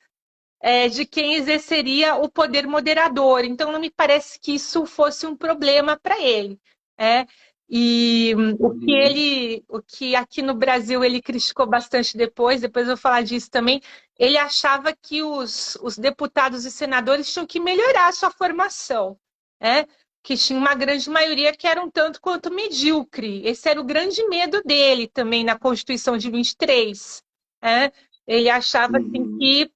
[0.61, 3.45] é, de quem exerceria o poder moderador.
[3.45, 6.61] Então não me parece que isso fosse um problema para ele.
[6.99, 7.27] É.
[7.73, 8.99] E o que uhum.
[8.99, 13.49] ele, o que aqui no Brasil ele criticou bastante depois, depois eu vou falar disso
[13.49, 13.81] também,
[14.19, 19.17] ele achava que os, os deputados e senadores tinham que melhorar a sua formação,
[19.61, 19.87] né?
[20.23, 23.41] que tinha uma grande maioria que era um tanto quanto medíocre.
[23.47, 27.23] Esse era o grande medo dele também na Constituição de 23.
[27.63, 27.93] Né?
[28.27, 29.39] Ele achava assim, uhum.
[29.39, 29.71] que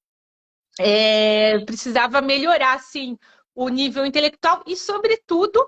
[0.78, 3.18] é, precisava melhorar assim,
[3.54, 5.64] o nível intelectual e, sobretudo,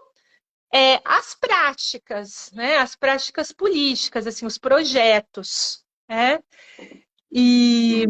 [0.73, 2.79] é, as práticas, né?
[2.79, 6.42] As práticas políticas, assim, os projetos, né?
[7.31, 8.07] E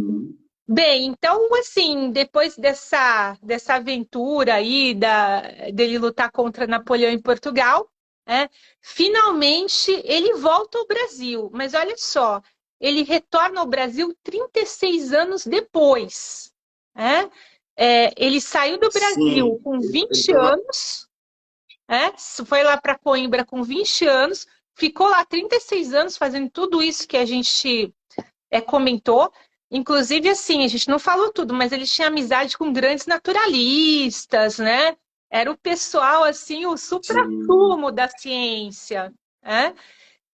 [0.66, 7.90] bem, então assim, depois dessa dessa aventura aí da dele lutar contra Napoleão em Portugal,
[8.26, 8.48] né?
[8.80, 12.42] Finalmente ele volta ao Brasil, mas olha só,
[12.80, 16.52] ele retorna ao Brasil 36 anos depois,
[16.96, 17.30] né?
[17.76, 19.62] É, ele saiu do Brasil Sim.
[19.62, 21.06] com 20 anos
[21.88, 22.12] é?
[22.44, 27.16] Foi lá para Coimbra com 20 anos, ficou lá 36 anos fazendo tudo isso que
[27.16, 27.94] a gente
[28.50, 29.32] é, comentou.
[29.70, 34.96] Inclusive, assim, a gente não falou tudo, mas ele tinha amizade com grandes naturalistas, né?
[35.30, 39.74] Era o pessoal, assim, o supra-sumo da ciência, né?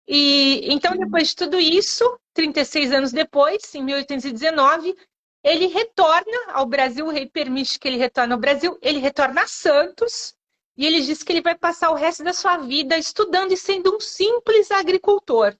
[0.07, 4.95] E então, depois de tudo isso, 36 anos depois, em 1819,
[5.43, 9.47] ele retorna ao Brasil, o rei permite que ele retorne ao Brasil, ele retorna a
[9.47, 10.33] Santos,
[10.75, 13.95] e ele diz que ele vai passar o resto da sua vida estudando e sendo
[13.95, 15.55] um simples agricultor.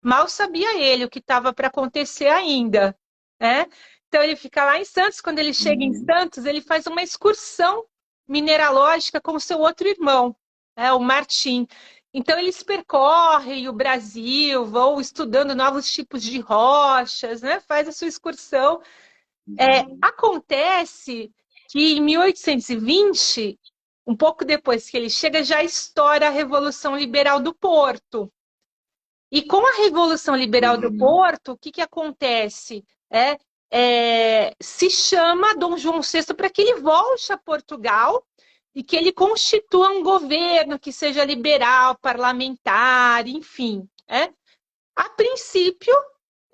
[0.00, 2.96] Mal sabia ele o que estava para acontecer ainda.
[3.40, 3.66] Né?
[4.08, 5.20] Então ele fica lá em Santos.
[5.20, 6.04] Quando ele chega em uhum.
[6.06, 7.84] Santos, ele faz uma excursão
[8.26, 10.34] mineralógica com seu outro irmão,
[10.76, 10.92] né?
[10.92, 11.66] o Martim.
[12.14, 17.60] Então eles percorrem o Brasil, vão estudando novos tipos de rochas, né?
[17.60, 18.80] faz a sua excursão.
[19.58, 21.30] É, acontece
[21.68, 23.58] que em 1820
[24.06, 28.32] um pouco depois que ele chega, já estoura a Revolução Liberal do Porto.
[29.32, 30.98] E com a Revolução Liberal do uhum.
[30.98, 32.84] Porto, o que, que acontece?
[33.10, 33.36] É,
[33.70, 38.24] é, se chama Dom João VI para que ele volte a Portugal
[38.72, 43.88] e que ele constitua um governo que seja liberal, parlamentar, enfim.
[44.06, 44.30] É?
[44.94, 45.94] A princípio,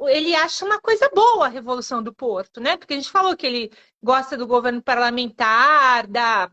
[0.08, 2.76] ele acha uma coisa boa a Revolução do Porto, né?
[2.76, 6.50] Porque a gente falou que ele gosta do governo parlamentar, da,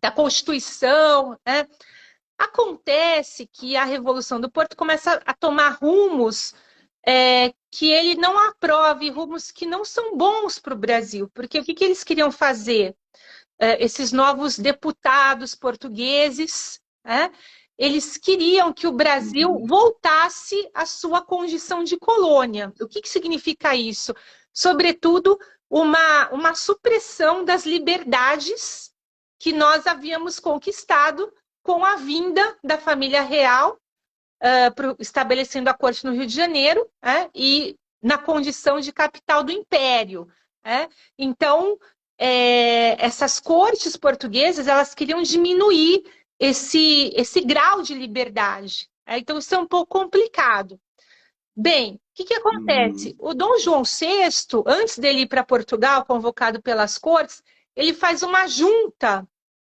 [0.00, 1.66] da Constituição, né?
[2.38, 6.54] Acontece que a Revolução do Porto começa a tomar rumos
[7.06, 11.28] é, que ele não aprove, rumos que não são bons para o Brasil.
[11.34, 12.94] Porque o que, que eles queriam fazer?
[13.58, 17.30] É, esses novos deputados portugueses, é,
[17.78, 19.64] eles queriam que o Brasil uhum.
[19.64, 22.72] voltasse à sua condição de colônia.
[22.80, 24.12] O que, que significa isso?
[24.52, 25.38] Sobretudo,
[25.70, 28.92] uma, uma supressão das liberdades
[29.38, 33.78] que nós havíamos conquistado com a vinda da família real,
[34.42, 39.44] uh, pro, estabelecendo a corte no Rio de Janeiro, né, e na condição de capital
[39.44, 40.26] do império.
[40.64, 40.88] Né?
[41.16, 41.78] Então,
[42.18, 46.02] é, essas cortes portuguesas elas queriam diminuir
[46.38, 48.88] esse, esse grau de liberdade.
[49.06, 49.18] Né?
[49.18, 50.80] Então, isso é um pouco complicado.
[51.56, 53.16] Bem, o que, que acontece?
[53.18, 53.30] Hum.
[53.30, 54.28] O Dom João VI,
[54.66, 57.42] antes dele ir para Portugal, convocado pelas cortes,
[57.74, 59.26] ele faz uma junta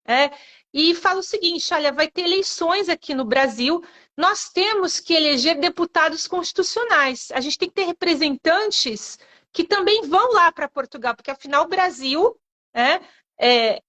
[0.08, 0.32] é,
[0.74, 3.84] e fala o seguinte: olha, vai ter eleições aqui no Brasil,
[4.18, 7.30] nós temos que eleger deputados constitucionais.
[7.32, 9.18] A gente tem que ter representantes
[9.52, 12.40] que também vão lá para Portugal, porque afinal o Brasil
[12.74, 13.00] é,
[13.40, 13.82] é,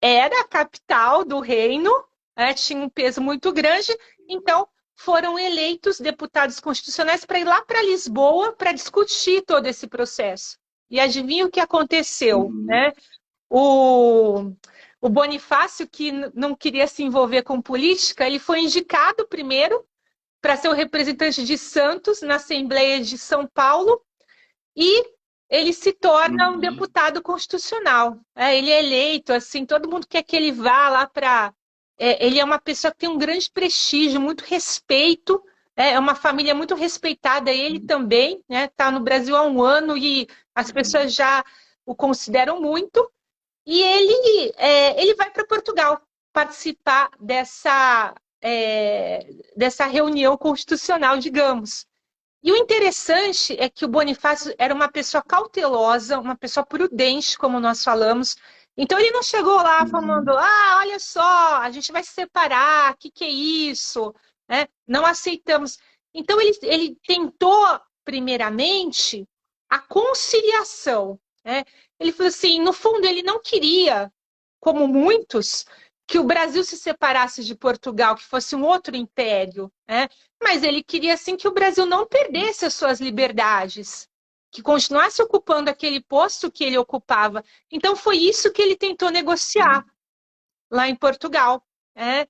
[0.00, 1.90] era a capital do reino,
[2.38, 3.94] é, tinha um peso muito grande,
[4.28, 10.56] então foram eleitos deputados constitucionais para ir lá para Lisboa para discutir todo esse processo.
[10.90, 12.42] E adivinha o que aconteceu?
[12.42, 12.64] Uhum.
[12.64, 12.92] Né?
[13.50, 14.52] O,
[15.00, 19.84] o Bonifácio, que não queria se envolver com política, ele foi indicado primeiro
[20.40, 24.00] para ser o representante de Santos na Assembleia de São Paulo
[24.76, 25.04] e
[25.50, 26.60] ele se torna um uhum.
[26.60, 28.18] deputado constitucional.
[28.36, 31.52] É, ele é eleito, assim, todo mundo quer que ele vá lá para.
[31.98, 35.42] É, ele é uma pessoa que tem um grande prestígio, muito respeito,
[35.76, 37.86] é, é uma família muito respeitada, ele uhum.
[37.86, 38.68] também, está né?
[38.68, 41.44] Tá no Brasil há um ano e as pessoas já
[41.86, 43.10] o consideram muito.
[43.66, 46.00] E ele, é, ele vai para Portugal
[46.32, 51.86] participar dessa, é, dessa reunião constitucional, digamos.
[52.42, 57.60] E o interessante é que o Bonifácio era uma pessoa cautelosa, uma pessoa prudente, como
[57.60, 58.36] nós falamos.
[58.80, 59.88] Então ele não chegou lá uhum.
[59.88, 64.14] falando, ah, olha só, a gente vai se separar, o que, que é isso?
[64.48, 65.78] É, não aceitamos.
[66.14, 69.28] Então ele, ele tentou, primeiramente,
[69.68, 71.18] a conciliação.
[71.44, 71.64] Né?
[71.98, 74.12] Ele falou assim, no fundo, ele não queria,
[74.60, 75.66] como muitos,
[76.06, 80.08] que o Brasil se separasse de Portugal, que fosse um outro império, né?
[80.40, 84.07] mas ele queria assim que o Brasil não perdesse as suas liberdades,
[84.50, 87.44] que continuasse ocupando aquele posto que ele ocupava.
[87.70, 89.84] Então foi isso que ele tentou negociar
[90.70, 92.26] lá em Portugal, né?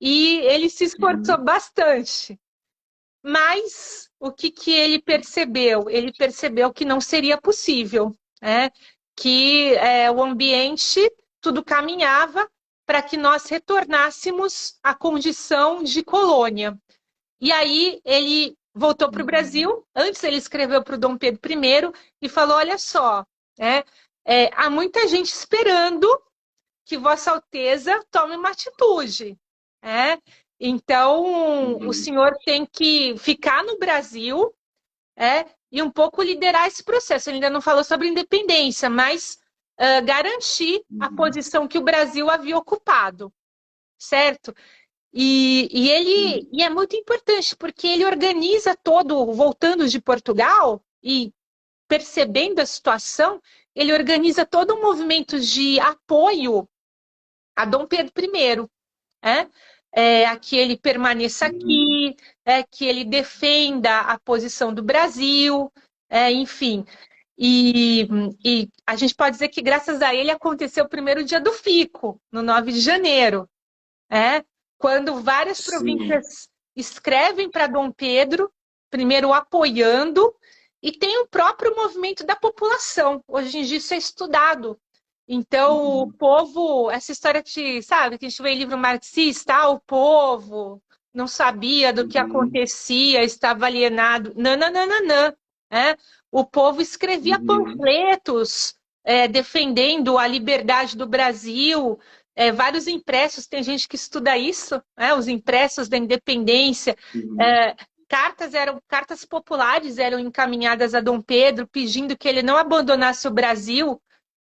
[0.00, 1.44] E ele se esforçou uhum.
[1.44, 2.38] bastante.
[3.22, 5.88] Mas o que, que ele percebeu?
[5.88, 8.70] Ele percebeu que não seria possível, né?
[9.16, 11.00] que é, o ambiente
[11.40, 12.48] tudo caminhava
[12.86, 16.76] para que nós retornássemos à condição de colônia.
[17.40, 19.86] E aí ele voltou para o Brasil.
[19.94, 23.24] Antes ele escreveu para o Dom Pedro I e falou: olha só,
[23.58, 23.84] é,
[24.24, 26.06] é, há muita gente esperando
[26.84, 29.38] que Vossa Alteza tome uma atitude.
[29.82, 30.18] É?
[30.60, 31.88] Então, uhum.
[31.88, 34.54] o senhor tem que ficar no Brasil
[35.16, 37.28] é, e um pouco liderar esse processo.
[37.28, 39.40] Ele ainda não falou sobre independência, mas
[39.80, 41.02] uh, garantir uhum.
[41.02, 43.32] a posição que o Brasil havia ocupado,
[43.98, 44.54] certo?
[45.12, 51.32] E, e ele e é muito importante porque ele organiza todo, voltando de Portugal e
[51.86, 53.40] percebendo a situação,
[53.74, 56.66] ele organiza todo um movimento de apoio
[57.54, 58.68] a Dom Pedro I,
[59.22, 59.48] é?
[59.94, 65.70] É, a que ele permaneça aqui, é, que ele defenda a posição do Brasil,
[66.08, 66.84] é, enfim.
[67.36, 68.08] E,
[68.44, 72.18] e, a gente pode dizer que graças a ele aconteceu o primeiro dia do FICO,
[72.30, 73.46] no 9 de janeiro,
[74.10, 74.42] é,
[74.82, 75.70] quando várias Sim.
[75.70, 78.50] províncias escrevem para Dom Pedro,
[78.90, 80.34] primeiro apoiando,
[80.82, 83.22] e tem o próprio movimento da população.
[83.28, 84.76] Hoje em dia isso é estudado.
[85.28, 86.00] Então, uhum.
[86.00, 89.78] o povo, essa história de, sabe, que a gente vê em livro marxista, ah, o
[89.78, 90.82] povo
[91.14, 92.26] não sabia do que uhum.
[92.26, 94.32] acontecia, estava alienado.
[94.34, 94.52] Não.
[95.70, 95.96] É?
[96.28, 97.46] O povo escrevia uhum.
[97.46, 98.74] panfletos
[99.04, 102.00] é, defendendo a liberdade do Brasil,
[102.34, 105.14] é, vários impressos, tem gente que estuda isso, né?
[105.14, 106.96] os impressos da independência.
[107.14, 107.40] Uhum.
[107.40, 107.76] É,
[108.08, 113.32] cartas eram cartas populares eram encaminhadas a Dom Pedro pedindo que ele não abandonasse o
[113.32, 114.00] Brasil.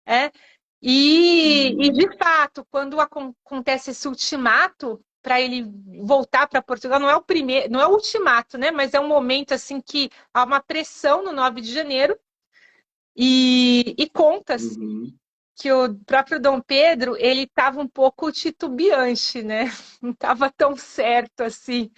[0.07, 0.31] É?
[0.83, 1.83] E, uhum.
[1.83, 5.67] e, de fato, quando acontece esse ultimato para ele
[6.05, 6.99] voltar para Portugal.
[6.99, 8.71] Não é o primeiro, não é o ultimato, né?
[8.71, 12.19] Mas é um momento assim que há uma pressão no 9 de janeiro
[13.15, 15.13] e, e conta-se uhum.
[15.59, 19.65] Que o próprio Dom Pedro ele estava um pouco titubeante, né?
[20.01, 21.91] Não estava tão certo assim.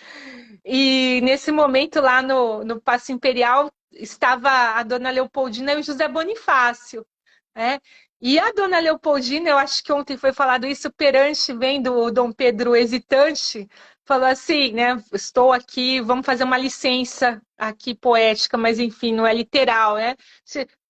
[0.65, 6.09] E nesse momento lá no, no Paço Imperial estava a Dona Leopoldina e o José
[6.09, 7.07] Bonifácio.
[7.55, 7.79] Né?
[8.21, 12.33] E a dona Leopoldina, eu acho que ontem foi falado isso perante, vendo o Dom
[12.33, 13.67] Pedro hesitante,
[14.05, 15.03] falou assim, né?
[15.13, 20.17] Estou aqui, vamos fazer uma licença aqui poética, mas enfim, não é literal, né?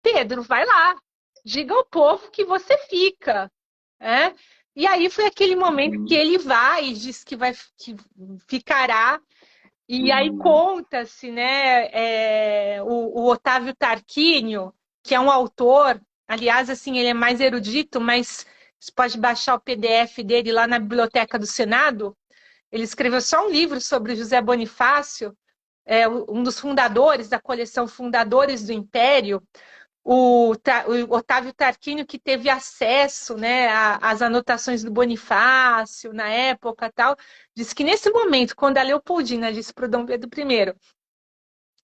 [0.03, 0.97] Pedro, vai lá,
[1.45, 3.51] diga ao povo que você fica,
[4.01, 4.35] né?
[4.75, 7.97] E aí foi aquele momento que ele vai e diz que vai que
[8.49, 9.21] ficará.
[9.89, 10.39] E aí uhum.
[10.39, 11.89] conta-se, né?
[11.93, 14.73] É, o, o Otávio Tarquínio,
[15.03, 18.47] que é um autor Aliás, assim, ele é mais erudito, mas
[18.79, 22.17] você pode baixar o PDF dele lá na biblioteca do Senado.
[22.71, 25.37] Ele escreveu só um livro sobre José Bonifácio,
[25.85, 29.43] é, um dos fundadores da coleção Fundadores do Império,
[30.03, 33.69] o, o Otávio Tarquínio, que teve acesso né,
[34.01, 37.17] às anotações do Bonifácio na época tal,
[37.55, 40.75] disse que nesse momento, quando a Leopoldina disse para o Dom Pedro I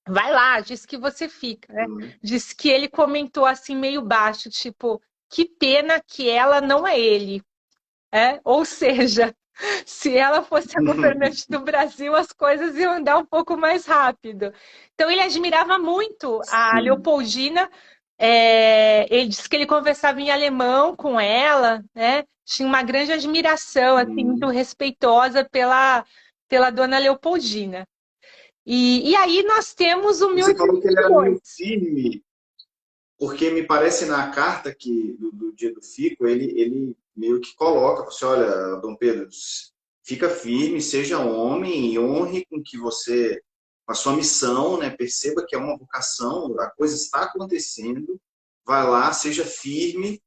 [0.09, 1.87] vai lá, diz que você fica, né?
[1.87, 2.12] Uhum.
[2.23, 7.43] Diz que ele comentou assim meio baixo, tipo, que pena que ela não é ele.
[8.12, 8.41] É?
[8.45, 9.35] Ou seja,
[9.85, 14.53] se ela fosse a governante do Brasil, as coisas iam andar um pouco mais rápido.
[14.95, 16.83] Então ele admirava muito a Sim.
[16.83, 17.71] Leopoldina.
[18.19, 22.25] É, ele disse que ele conversava em alemão com ela, né?
[22.45, 26.05] Tinha uma grande admiração, assim, muito respeitosa pela,
[26.49, 27.87] pela dona Leopoldina.
[28.64, 30.47] E, e aí nós temos o 1802.
[30.47, 32.25] Você falou que ele era muito firme,
[33.19, 37.55] porque me parece na carta que, do, do dia do Fico, ele, ele meio que
[37.55, 39.29] coloca, você olha, Dom Pedro,
[40.03, 43.41] fica firme, seja homem e honre com que você,
[43.87, 48.20] a sua missão, né, perceba que é uma vocação, a coisa está acontecendo,
[48.64, 50.20] vai lá, seja firme,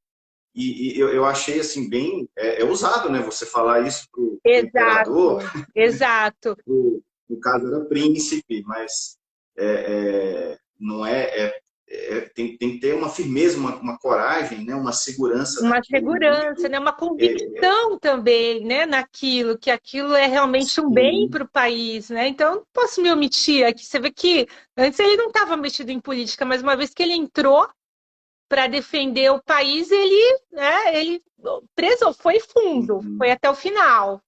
[0.54, 4.40] e, e eu, eu, achei assim bem é, é, usado né você falar isso pro,
[4.44, 5.42] exato, imperador.
[5.76, 6.56] exato.
[6.64, 9.16] Pro, no caso era príncipe, mas
[9.56, 11.60] é, é, não é,
[11.90, 14.74] é, é, tem, tem que ter uma firmeza, uma, uma coragem, né?
[14.76, 15.60] uma segurança.
[15.60, 16.78] Uma segurança, né?
[16.78, 18.86] uma convicção também né?
[18.86, 20.82] naquilo, que aquilo é realmente Sim.
[20.82, 22.08] um bem para o país.
[22.08, 22.28] Né?
[22.28, 23.84] Então, não posso me omitir aqui.
[23.84, 27.14] Você vê que antes ele não estava metido em política, mas uma vez que ele
[27.14, 27.68] entrou
[28.48, 31.22] para defender o país, ele, né, ele
[31.74, 33.16] preso, foi fundo, uhum.
[33.16, 34.20] foi até o final.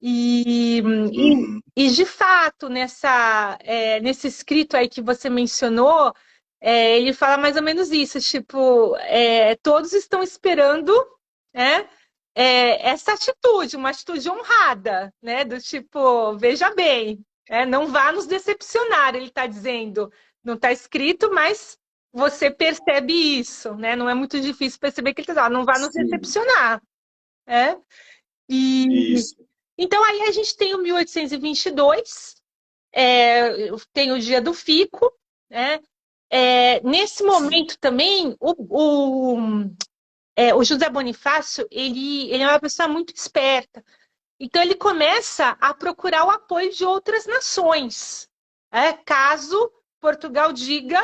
[0.00, 1.62] E, uhum.
[1.76, 6.12] e, e, de fato, nessa, é, nesse escrito aí que você mencionou,
[6.68, 10.92] é, ele fala mais ou menos isso, tipo, é, todos estão esperando
[11.54, 11.88] né,
[12.34, 15.44] é, essa atitude, uma atitude honrada, né?
[15.44, 20.12] Do tipo, veja bem, é, não vá nos decepcionar, ele está dizendo.
[20.42, 21.78] Não está escrito, mas
[22.12, 23.94] você percebe isso, né?
[23.94, 26.02] Não é muito difícil perceber que ele está ah, não vá nos Sim.
[26.02, 26.82] decepcionar.
[27.46, 27.76] É?
[28.48, 29.36] E, isso.
[29.78, 32.34] Então, aí a gente tem o 1822,
[32.92, 35.12] é, tem o dia do Fico,
[35.48, 35.80] né?
[36.30, 39.38] É, nesse momento também, o, o,
[40.34, 43.84] é, o, José Bonifácio, ele, ele é uma pessoa muito esperta.
[44.38, 48.28] Então, ele começa a procurar o apoio de outras nações.
[48.70, 51.00] É, caso Portugal diga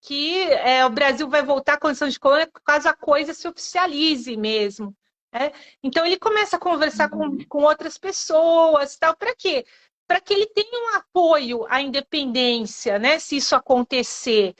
[0.00, 4.36] que é, o Brasil vai voltar à condição de colônia caso a coisa se oficialize
[4.36, 4.94] mesmo.
[5.32, 5.52] É?
[5.82, 9.66] Então ele começa a conversar com, com outras pessoas, tal, para quê?
[10.08, 13.18] Para que ele tenha um apoio à independência, né?
[13.18, 14.54] Se isso acontecer.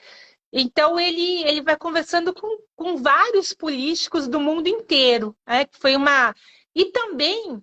[0.52, 5.64] Então ele, ele vai conversando com, com vários políticos do mundo inteiro, né?
[5.66, 6.34] que foi uma
[6.74, 7.62] e também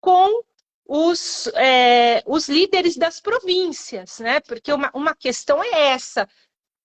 [0.00, 0.42] com
[0.86, 4.40] os, é, os líderes das províncias, né?
[4.40, 6.28] Porque uma, uma questão é essa: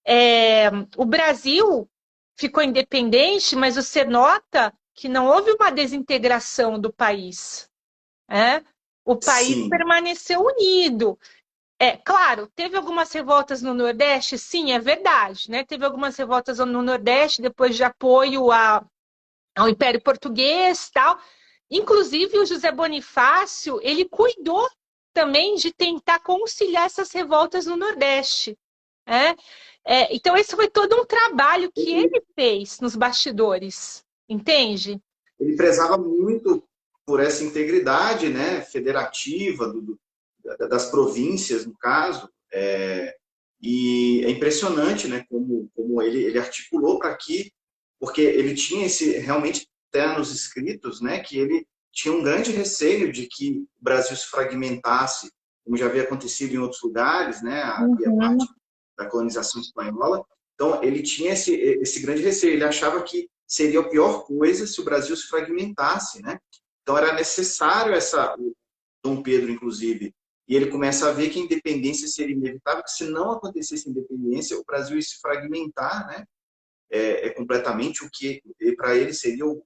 [0.06, 1.88] é, o Brasil
[2.36, 7.68] ficou independente, mas você nota que não houve uma desintegração do país.
[8.28, 8.62] É?
[9.04, 9.68] O país sim.
[9.68, 11.18] permaneceu unido.
[11.78, 15.64] É, claro, teve algumas revoltas no Nordeste, sim, é verdade, né?
[15.64, 18.86] Teve algumas revoltas no Nordeste depois de apoio a,
[19.56, 21.18] ao Império Português, tal.
[21.68, 24.68] Inclusive o José Bonifácio, ele cuidou
[25.12, 28.56] também de tentar conciliar essas revoltas no Nordeste.
[29.04, 29.34] É?
[29.84, 34.04] É, então esse foi todo um trabalho que ele fez nos bastidores.
[34.28, 35.00] Entende?
[35.38, 36.62] Ele prezava muito
[37.06, 40.00] por essa integridade né, federativa do, do,
[40.68, 42.28] das províncias, no caso.
[42.52, 43.14] É,
[43.60, 47.52] e é impressionante né, como, como ele, ele articulou para que,
[48.00, 53.12] porque ele tinha esse realmente até nos escritos, né, que ele tinha um grande receio
[53.12, 55.30] de que o Brasil se fragmentasse,
[55.64, 57.62] como já havia acontecido em outros lugares, né?
[57.62, 58.18] Havia uhum.
[58.18, 58.46] parte
[58.98, 60.24] da colonização espanhola.
[60.54, 62.54] Então, ele tinha esse, esse grande receio.
[62.54, 66.38] Ele achava que seria a pior coisa se o Brasil se fragmentasse, né?
[66.82, 68.36] Então, era necessário essa...
[69.04, 70.14] Dom Pedro, inclusive,
[70.48, 73.90] e ele começa a ver que a independência seria inevitável, que se não acontecesse a
[73.90, 76.24] independência, o Brasil ia se fragmentar, né?
[76.90, 78.42] É, é completamente o que
[78.76, 79.64] para ele seria o,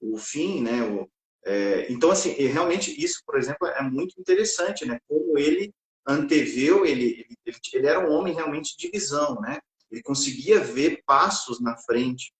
[0.00, 0.82] o fim, né?
[0.82, 1.08] O,
[1.44, 4.98] é, então, assim, realmente isso, por exemplo, é muito interessante, né?
[5.06, 5.72] Como ele
[6.06, 9.60] anteveu, ele, ele, ele era um homem realmente de visão, né?
[9.90, 12.32] Ele conseguia ver passos na frente.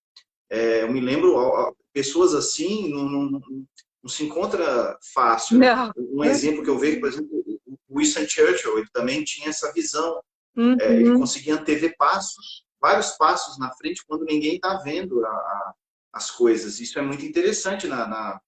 [0.48, 1.36] É, eu me lembro,
[1.92, 3.30] pessoas assim não, não,
[4.02, 5.58] não se encontra fácil.
[5.58, 5.92] Não.
[5.96, 7.28] Um exemplo que eu vejo, por exemplo,
[7.88, 10.20] o Winston Churchill, ele também tinha essa visão.
[10.56, 10.76] Uhum.
[10.80, 15.74] É, ele conseguia antever passos, vários passos na frente, quando ninguém está vendo a, a,
[16.12, 16.80] as coisas.
[16.80, 18.40] Isso é muito interessante na, na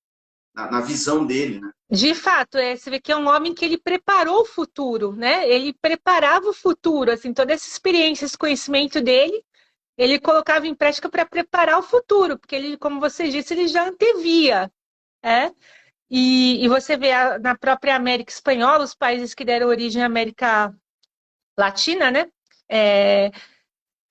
[0.55, 1.71] na, na, visão dele, né?
[1.91, 5.49] De fato, é, você vê que é um homem que ele preparou o futuro, né?
[5.49, 9.43] Ele preparava o futuro, assim, toda essa experiência, esse conhecimento dele,
[10.03, 13.89] ele colocava em prática para preparar o futuro, porque ele, como você disse, ele já
[13.89, 14.71] antevia,
[15.23, 15.53] é?
[16.11, 20.07] E, e você vê a, na própria América Espanhola, os países que deram origem à
[20.07, 20.75] América
[21.57, 22.29] Latina, né?
[22.69, 23.31] É,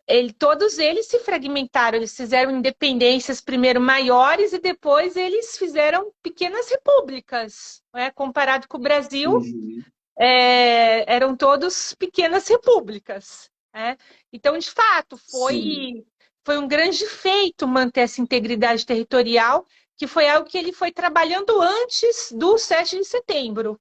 [0.08, 6.70] ele, todos eles se fragmentaram, eles fizeram independências primeiro maiores e depois eles fizeram pequenas
[6.70, 7.84] repúblicas.
[7.94, 8.12] Né?
[8.12, 9.84] Comparado com o Brasil, uhum.
[10.18, 13.51] é, eram todos pequenas repúblicas.
[13.74, 13.98] Né?
[14.32, 16.06] Então, de fato, foi,
[16.46, 19.66] foi um grande feito manter essa integridade territorial,
[19.98, 23.80] que foi algo que ele foi trabalhando antes do 7 de setembro.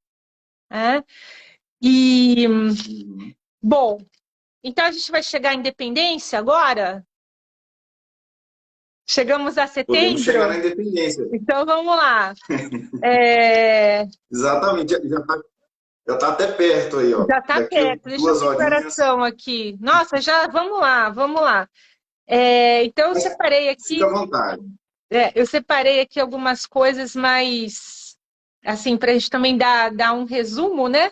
[0.70, 1.02] Né?
[1.82, 2.46] E,
[3.62, 3.98] bom,
[4.62, 7.04] então a gente vai chegar à independência agora?
[9.08, 9.96] Chegamos a setembro?
[9.96, 11.28] Podemos chegar na independência.
[11.32, 12.32] Então vamos lá.
[13.02, 14.06] é...
[14.30, 15.40] Exatamente, já está
[16.10, 17.26] já tá até perto aí, ó.
[17.26, 19.76] Já está perto, deixa eu declaração aqui.
[19.80, 21.68] Nossa, já vamos lá, vamos lá.
[22.26, 23.94] É, então eu separei aqui.
[23.94, 24.62] Fica à vontade.
[25.10, 28.16] É, eu separei aqui algumas coisas mais
[28.64, 31.10] assim, para a gente também dar, dar um resumo, né?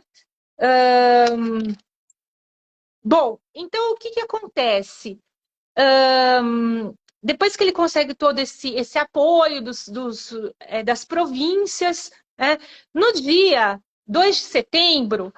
[3.02, 5.18] Bom, então o que, que acontece?
[7.22, 12.58] Depois que ele consegue todo esse, esse apoio dos, dos é, das províncias, né?
[12.94, 15.32] no dia 2 de setembro,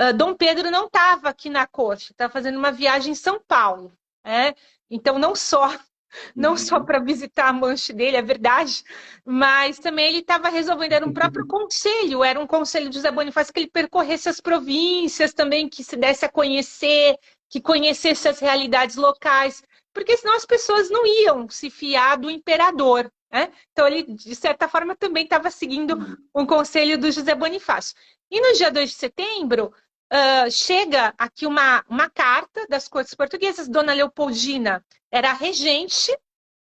[0.00, 3.92] uh, Dom Pedro não estava aqui na corte, estava fazendo uma viagem em São Paulo.
[4.24, 4.54] Né?
[4.90, 5.70] Então, não só
[6.34, 6.56] não uhum.
[6.56, 8.82] só para visitar a manche dele, é verdade,
[9.24, 13.52] mas também ele estava resolvendo, era um próprio conselho, era um conselho de José Bonifácio
[13.52, 17.16] que ele percorresse as províncias também, que se desse a conhecer,
[17.50, 19.62] que conhecesse as realidades locais,
[19.92, 23.10] porque senão as pessoas não iam se fiar do imperador.
[23.34, 23.52] Né?
[23.72, 26.16] Então, ele, de certa forma, também estava seguindo uhum.
[26.32, 27.96] um conselho do José Bonifácio.
[28.30, 29.74] E no dia 2 de setembro,
[30.12, 36.12] uh, chega aqui uma, uma carta das cortes portuguesas, Dona Leopoldina era regente,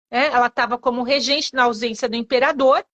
[0.09, 0.27] né?
[0.27, 2.87] ela estava como regente na ausência do imperador,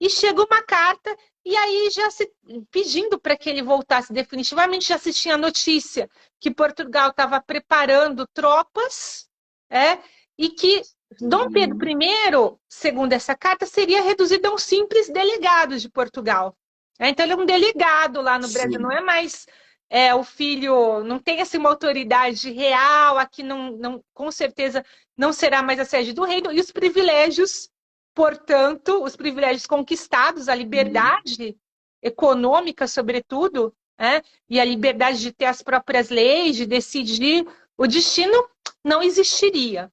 [0.00, 2.32] e chega uma carta, e aí já se
[2.70, 6.08] pedindo para que ele voltasse definitivamente, já se tinha notícia
[6.40, 9.28] que Portugal estava preparando tropas,
[9.68, 9.98] é,
[10.38, 10.80] e que
[11.20, 16.56] Dom Pedro I, segundo essa carta, seria reduzido a um simples delegado de Portugal.
[16.98, 18.82] É, então ele é um delegado lá no Brasil, Sim.
[18.82, 19.46] não é mais
[19.90, 24.84] é, o filho não tem assim, uma autoridade real, aqui não, não, com certeza
[25.16, 27.68] não será mais a sede do reino, e os privilégios,
[28.14, 31.54] portanto, os privilégios conquistados, a liberdade uhum.
[32.02, 37.46] econômica, sobretudo, né, e a liberdade de ter as próprias leis, de decidir
[37.76, 38.48] o destino,
[38.82, 39.92] não existiria.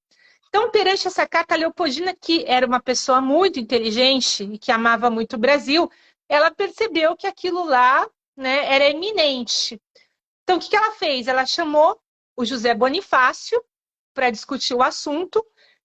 [0.53, 5.37] Então, perante essa carta, Leopoldina, que era uma pessoa muito inteligente e que amava muito
[5.37, 5.89] o Brasil,
[6.27, 9.81] ela percebeu que aquilo lá né, era iminente.
[10.43, 11.29] Então, o que, ela fez?
[11.29, 11.97] Ela chamou
[12.35, 13.63] o José Bonifácio
[14.13, 15.41] para discutir o assunto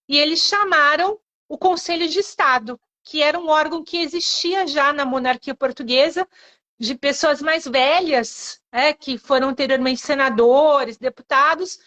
[0.08, 1.16] e eles chamaram
[1.48, 6.26] o Conselho de Estado, que era um órgão que existia já na monarquia portuguesa,
[6.76, 11.78] de pessoas mais velhas, é, que foram anteriormente senadores, deputados,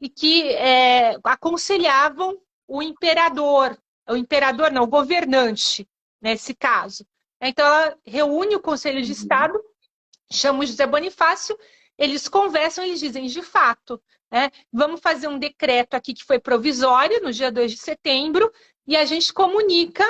[0.00, 3.76] e que é, aconselhavam o imperador,
[4.08, 5.88] o imperador não, o governante,
[6.20, 7.06] nesse caso.
[7.40, 9.18] Então, ela reúne o Conselho de uhum.
[9.18, 9.60] Estado,
[10.30, 11.56] chama o José Bonifácio
[11.98, 17.20] eles conversam, eles dizem, de fato, né, vamos fazer um decreto aqui que foi provisório,
[17.20, 18.52] no dia 2 de setembro,
[18.86, 20.04] e a gente comunica,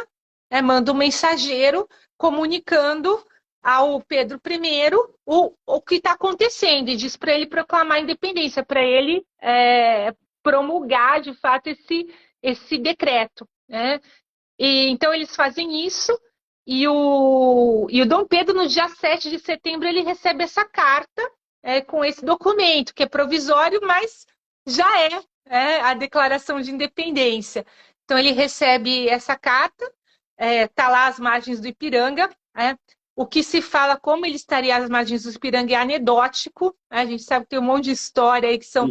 [0.50, 3.24] né, manda um mensageiro comunicando
[3.62, 4.90] ao Pedro I
[5.26, 10.14] o, o que está acontecendo, e diz para ele proclamar a independência, para ele é,
[10.42, 12.06] promulgar, de fato, esse,
[12.42, 13.48] esse decreto.
[13.68, 14.00] Né?
[14.58, 16.18] E, então, eles fazem isso,
[16.66, 21.22] E o, e o Dom Pedro, no dia 7 de setembro, ele recebe essa carta
[21.62, 24.26] é, com esse documento, que é provisório, mas
[24.66, 25.08] já é,
[25.46, 27.64] é, a declaração de independência.
[28.04, 29.84] Então, ele recebe essa carta,
[30.38, 32.30] está é, lá às margens do Ipiranga.
[33.18, 36.72] O que se fala como ele estaria às margens do Ipiranga é anedótico.
[36.88, 37.00] Né?
[37.00, 38.88] A gente sabe que tem um monte de história aí que, são,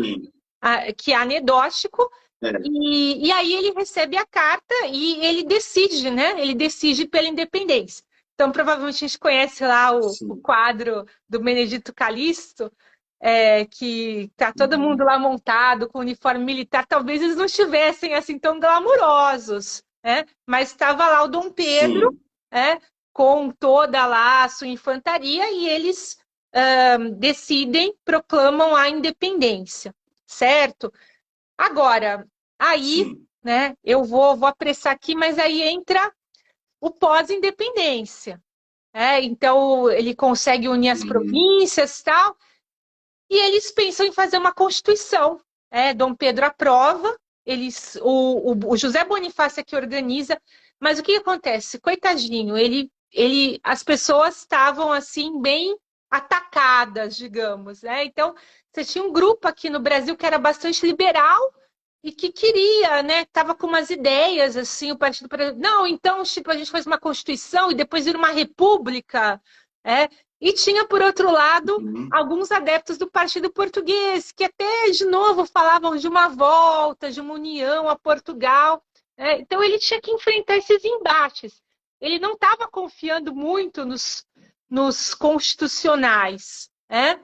[0.60, 2.12] a, que é anedótico.
[2.44, 2.52] É.
[2.62, 6.42] E, e aí ele recebe a carta e ele decide, né?
[6.42, 8.04] Ele decide pela independência.
[8.34, 12.70] Então, provavelmente a gente conhece lá o, o quadro do Benedito Calixto,
[13.22, 14.90] é, que tá todo uhum.
[14.90, 16.86] mundo lá montado com uniforme militar.
[16.86, 20.26] Talvez eles não estivessem assim tão glamurosos, né?
[20.46, 22.20] Mas estava lá o Dom Pedro,
[22.52, 22.78] né?
[23.18, 26.20] Com toda lá a sua infantaria e eles
[27.18, 29.92] decidem, proclamam a independência,
[30.28, 30.94] certo?
[31.58, 32.28] Agora,
[32.60, 33.28] aí, Sim.
[33.44, 36.14] né, eu vou, vou apressar aqui, mas aí entra
[36.80, 38.40] o pós-independência.
[38.94, 42.38] É, então, ele consegue unir as províncias e tal,
[43.32, 45.42] e eles pensam em fazer uma constituição.
[45.72, 50.40] É, Dom Pedro aprova, eles, o, o, o José Bonifácio é que organiza,
[50.80, 51.80] mas o que acontece?
[51.80, 55.78] Coitadinho, ele, ele, as pessoas estavam assim bem
[56.10, 57.82] atacadas, digamos.
[57.82, 58.06] Né?
[58.06, 58.36] Então,
[58.72, 61.42] você tinha um grupo aqui no Brasil que era bastante liberal
[62.04, 63.26] e que queria, né?
[63.26, 65.28] Tava com umas ideias assim, o partido
[65.58, 69.42] não, então tipo a gente faz uma constituição e depois vira uma república,
[69.84, 70.08] é?
[70.40, 72.08] E tinha por outro lado uhum.
[72.12, 77.34] alguns adeptos do Partido Português que até de novo falavam de uma volta, de uma
[77.34, 78.84] união a Portugal.
[79.18, 79.40] É?
[79.40, 81.60] Então ele tinha que enfrentar esses embates.
[82.00, 84.26] Ele não estava confiando muito nos,
[84.70, 87.20] nos constitucionais, é?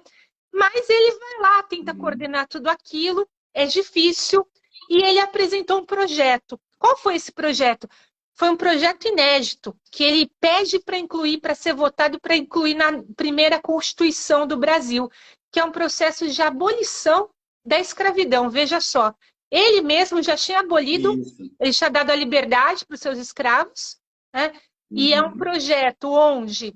[0.52, 1.98] Mas ele vai lá, tenta uhum.
[2.00, 3.28] coordenar tudo aquilo.
[3.54, 4.48] É difícil,
[4.90, 6.60] e ele apresentou um projeto.
[6.78, 7.88] Qual foi esse projeto?
[8.36, 13.04] Foi um projeto inédito, que ele pede para incluir, para ser votado, para incluir na
[13.16, 15.10] primeira Constituição do Brasil,
[15.52, 17.30] que é um processo de abolição
[17.64, 18.50] da escravidão.
[18.50, 19.14] Veja só,
[19.52, 21.36] ele mesmo já tinha abolido, Isso.
[21.60, 23.98] ele tinha dado a liberdade para os seus escravos,
[24.34, 24.54] né?
[24.90, 25.38] e é um uhum.
[25.38, 26.76] projeto onde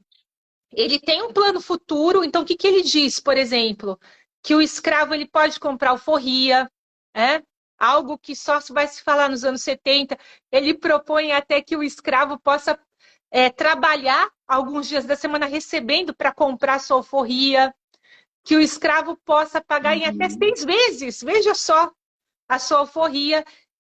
[0.71, 2.23] ele tem um plano futuro.
[2.23, 3.99] Então, o que, que ele diz, por exemplo?
[4.43, 6.69] Que o escravo ele pode comprar alforria,
[7.15, 7.43] né?
[7.77, 10.17] algo que só vai se falar nos anos 70.
[10.51, 12.79] Ele propõe até que o escravo possa
[13.29, 17.73] é, trabalhar alguns dias da semana recebendo para comprar sua alforria,
[18.43, 20.03] que o escravo possa pagar uhum.
[20.03, 20.39] em até uhum.
[20.39, 21.91] seis vezes, veja só,
[22.47, 23.45] a sua alforria.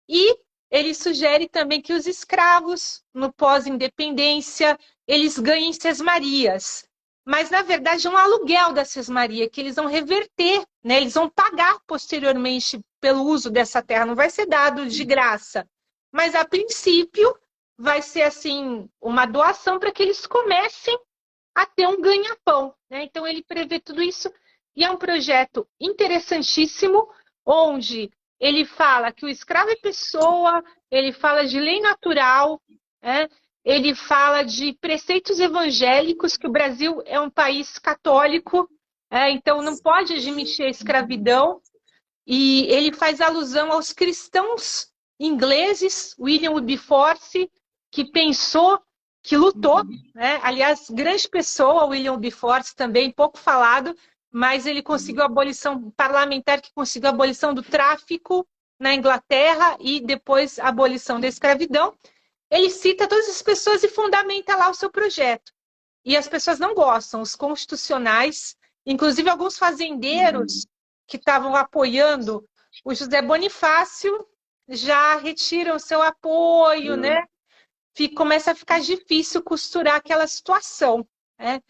[0.09, 0.37] E
[0.71, 6.89] ele sugere também que os escravos, no pós-independência, eles ganhem sesmarias
[7.29, 10.97] mas na verdade é um aluguel da Sesmaria que eles vão reverter, né?
[10.97, 15.69] Eles vão pagar posteriormente pelo uso dessa terra, não vai ser dado de graça.
[16.11, 17.39] Mas a princípio
[17.77, 20.99] vai ser assim uma doação para que eles comecem
[21.55, 23.05] a ter um ganha-pão, né?
[23.05, 24.33] Então ele prevê tudo isso
[24.75, 27.11] e é um projeto interessantíssimo
[27.45, 28.11] onde
[28.41, 32.61] ele fala que o escravo é pessoa, ele fala de lei natural,
[33.03, 33.29] né?
[33.65, 38.69] ele fala de preceitos evangélicos, que o Brasil é um país católico,
[39.11, 41.61] é, então não pode admitir a escravidão,
[42.27, 47.51] e ele faz alusão aos cristãos ingleses, William Wilberforce,
[47.91, 48.81] que pensou,
[49.23, 49.83] que lutou,
[50.15, 50.39] né?
[50.43, 53.95] aliás, grande pessoa, William Wilberforce também, pouco falado,
[54.31, 58.47] mas ele conseguiu a abolição parlamentar, que conseguiu a abolição do tráfico
[58.79, 61.97] na Inglaterra e depois a abolição da escravidão
[62.51, 65.53] ele cita todas as pessoas e fundamenta lá o seu projeto.
[66.05, 68.57] E as pessoas não gostam, os constitucionais,
[68.87, 70.71] inclusive alguns fazendeiros uhum.
[71.07, 72.49] que estavam apoiando
[72.85, 74.27] o José Bonifácio
[74.69, 77.01] já retiram o seu apoio, uhum.
[77.01, 77.25] né?
[77.95, 81.07] Fica, começa a ficar difícil costurar aquela situação,
[81.39, 81.61] né?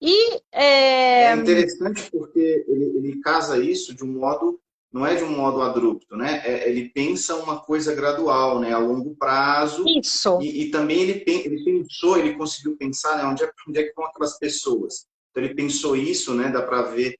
[0.00, 1.24] E, é...
[1.24, 4.60] é interessante porque ele, ele casa isso de um modo
[4.96, 6.42] não é de um modo abrupto, né?
[6.42, 8.72] É, ele pensa uma coisa gradual, né?
[8.72, 9.84] A longo prazo.
[9.86, 10.38] Isso.
[10.40, 13.24] E, e também ele, ele pensou, ele conseguiu pensar, né?
[13.24, 15.06] Onde é, onde é que estão aquelas pessoas?
[15.30, 16.48] Então ele pensou isso, né?
[16.48, 17.14] Dá para ver,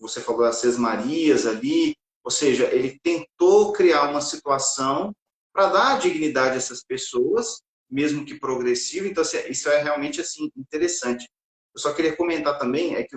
[0.00, 5.14] você falou das Seis Marias ali, ou seja, ele tentou criar uma situação
[5.52, 9.06] para dar dignidade a essas pessoas, mesmo que progressivo.
[9.06, 11.28] Então assim, isso é realmente assim interessante.
[11.74, 13.16] Eu só queria comentar também é que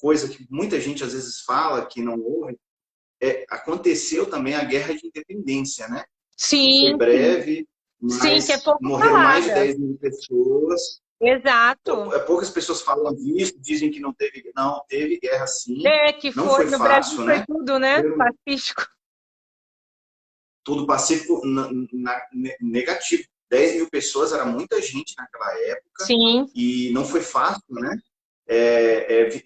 [0.00, 2.58] coisa que muita gente às vezes fala que não ouve
[3.20, 6.04] é, aconteceu também a guerra de independência, né?
[6.36, 6.88] Sim.
[6.90, 7.68] Foi breve,
[8.08, 9.28] Sim, que é pouco morreram falada.
[9.28, 11.00] mais de 10 mil pessoas.
[11.20, 12.14] Exato.
[12.14, 15.86] É, poucas pessoas falam disso, dizem que não teve, não teve guerra sim.
[15.86, 17.36] É, que foi, foi no fácil, Brasil né?
[17.36, 18.02] foi tudo, né?
[18.02, 18.86] Pacífico.
[20.62, 22.22] Tudo pacífico na, na,
[22.60, 23.24] negativo.
[23.50, 26.04] 10 mil pessoas era muita gente naquela época.
[26.04, 26.50] Sim.
[26.54, 27.98] E não foi fácil, né?
[28.48, 29.42] É, é,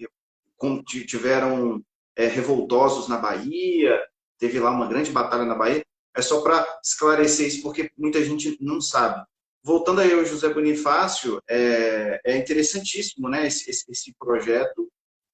[1.06, 1.82] tiveram
[2.16, 4.00] é, revoltosos na Bahia,
[4.38, 5.84] teve lá uma grande batalha na Bahia.
[6.16, 9.24] É só para esclarecer isso, porque muita gente não sabe.
[9.62, 14.90] Voltando aí ao José Bonifácio, é, é interessantíssimo né, esse, esse, esse projeto.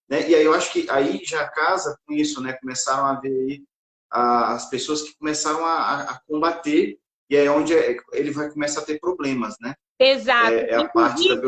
[0.09, 0.29] Né?
[0.29, 2.53] E aí eu acho que aí já casa com isso, né?
[2.55, 3.65] Começaram a ver aí
[4.11, 6.99] as pessoas que começaram a, a combater
[7.29, 9.75] e é onde é, ele vai começar a ter problemas, né?
[9.99, 10.53] Exato.
[10.53, 11.43] É, é a parte da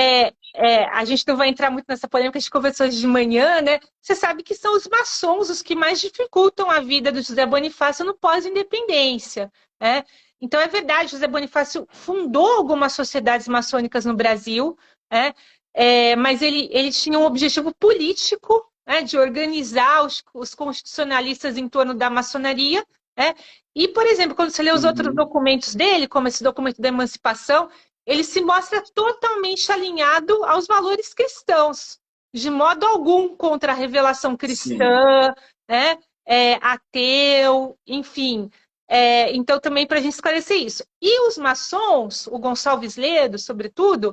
[0.00, 3.06] é, é, a gente não vai entrar muito nessa polêmica, a gente conversou hoje de
[3.06, 3.80] manhã, né?
[4.00, 8.04] Você sabe que são os maçons os que mais dificultam a vida do José Bonifácio
[8.04, 9.50] no pós-independência.
[9.80, 10.04] Né?
[10.40, 14.78] Então, é verdade, José Bonifácio fundou algumas sociedades maçônicas no Brasil,
[15.10, 15.34] né?
[15.74, 21.68] É, mas ele, ele tinha um objetivo político né, de organizar os, os, constitucionalistas em
[21.68, 22.86] torno da maçonaria.
[23.16, 23.34] Né?
[23.78, 24.88] E, por exemplo, quando você lê os uhum.
[24.88, 27.70] outros documentos dele, como esse documento da emancipação,
[28.04, 31.96] ele se mostra totalmente alinhado aos valores cristãos,
[32.34, 35.32] de modo algum contra a revelação cristã,
[35.70, 35.96] né?
[36.26, 38.50] É, ateu, enfim.
[38.88, 40.82] É, então, também para a gente esclarecer isso.
[41.00, 44.12] E os maçons, o Gonçalves Ledo, sobretudo,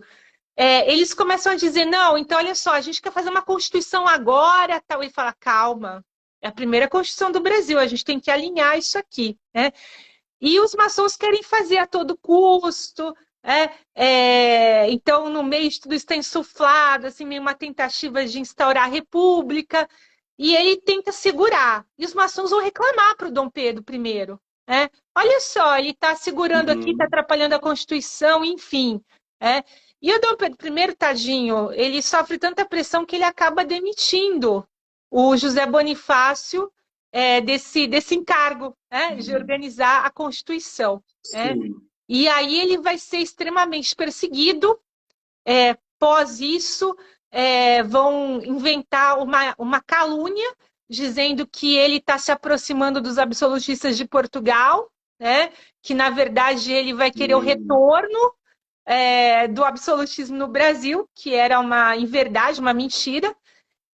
[0.56, 4.08] é, eles começam a dizer: não, então olha só, a gente quer fazer uma constituição
[4.08, 6.06] agora, tal, e fala: calma,
[6.46, 9.72] é a primeira constituição do Brasil, a gente tem que alinhar isso aqui, né?
[10.40, 15.96] E os maçons querem fazer a todo custo, é, é, então, no meio de tudo
[15.96, 19.90] isso está insuflado, assim, meio uma tentativa de instaurar a república,
[20.38, 21.84] e ele tenta segurar.
[21.98, 24.38] E os maçons vão reclamar para o Dom Pedro I.
[24.68, 26.80] É, olha só, ele está segurando uhum.
[26.80, 29.02] aqui, está atrapalhando a Constituição, enfim.
[29.40, 29.64] É.
[30.00, 34.68] E o Dom Pedro I, tadinho, ele sofre tanta pressão que ele acaba demitindo
[35.18, 36.70] o José Bonifácio
[37.10, 39.16] é, desse, desse encargo né, uhum.
[39.16, 41.02] de organizar a Constituição.
[41.34, 41.54] É.
[42.10, 44.78] E aí ele vai ser extremamente perseguido.
[45.48, 46.94] É, pós isso,
[47.32, 50.54] é, vão inventar uma, uma calúnia
[50.90, 55.54] dizendo que ele está se aproximando dos absolutistas de Portugal, né?
[55.82, 58.36] que na verdade ele vai querer o retorno
[58.86, 63.34] é, do absolutismo no Brasil, que era uma, em verdade, uma mentira.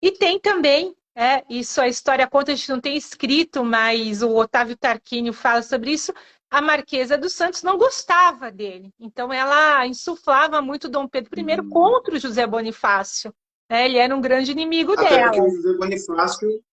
[0.01, 4.36] E tem também, é, isso a história conta, a gente não tem escrito, mas o
[4.36, 6.14] Otávio Tarquínio fala sobre isso,
[6.49, 8.93] a Marquesa dos Santos não gostava dele.
[8.99, 11.70] Então ela insuflava muito Dom Pedro I uhum.
[11.70, 13.34] contra o José Bonifácio.
[13.70, 15.32] É, ele era um grande inimigo Até dela.
[15.32, 16.64] Porque o José Bonifácio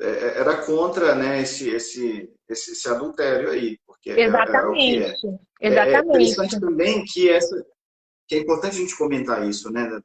[0.00, 3.78] é, é, era contra né, esse, esse, esse, esse adultério aí.
[3.86, 5.26] Porque Exatamente.
[5.60, 5.68] É, é.
[5.68, 5.94] Exatamente.
[5.94, 7.66] É interessante também que, essa,
[8.28, 10.00] que é importante a gente comentar isso, né?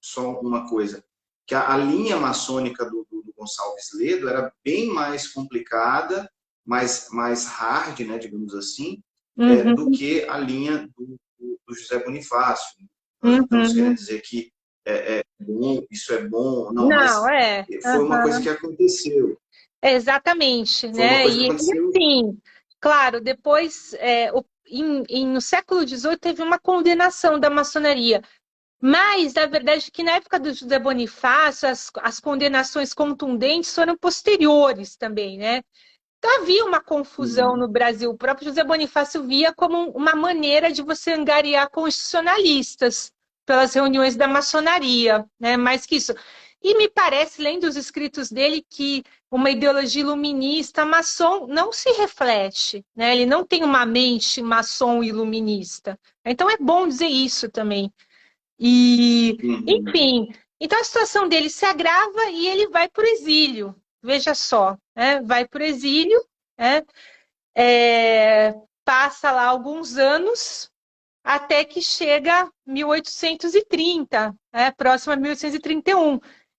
[0.00, 1.02] Só uma coisa.
[1.46, 6.30] Que a, a linha maçônica do, do, do Gonçalves Ledo era bem mais complicada
[6.64, 9.02] mais, mais hard, né, digamos assim,
[9.38, 9.52] é, uhum.
[9.52, 11.18] é, do que a linha do,
[11.66, 12.86] do José Bonifácio.
[13.22, 13.36] Uhum.
[13.36, 14.52] Então, quer dizer que
[14.84, 17.64] é, é, bom, isso é bom, não, não é.
[17.82, 18.06] foi uhum.
[18.06, 19.38] uma coisa que aconteceu.
[19.82, 21.26] Exatamente, foi né?
[21.26, 22.38] E, sim,
[22.80, 28.22] claro, depois, é, o, em, em, no século XVIII, teve uma condenação da maçonaria.
[28.84, 34.96] Mas, na verdade, que na época do José Bonifácio, as, as condenações contundentes foram posteriores
[34.96, 35.62] também, né?
[36.18, 37.58] Então, havia uma confusão uhum.
[37.58, 38.10] no Brasil.
[38.10, 43.12] O próprio José Bonifácio via como uma maneira de você angariar constitucionalistas
[43.46, 45.56] pelas reuniões da maçonaria, né?
[45.56, 46.12] mais que isso.
[46.60, 52.84] E me parece, lendo os escritos dele, que uma ideologia iluminista maçom não se reflete,
[52.96, 53.14] né?
[53.14, 55.98] ele não tem uma mente maçom iluminista.
[56.24, 57.92] Então é bom dizer isso também.
[58.58, 59.64] E, uhum.
[59.66, 64.76] enfim, então a situação dele se agrava e ele vai para o exílio veja só,
[64.96, 65.20] né?
[65.22, 66.20] vai para o exílio,
[66.58, 66.82] né?
[67.54, 70.70] é, passa lá alguns anos,
[71.24, 74.72] até que chega 1830, né?
[74.72, 76.18] próximo a 1831.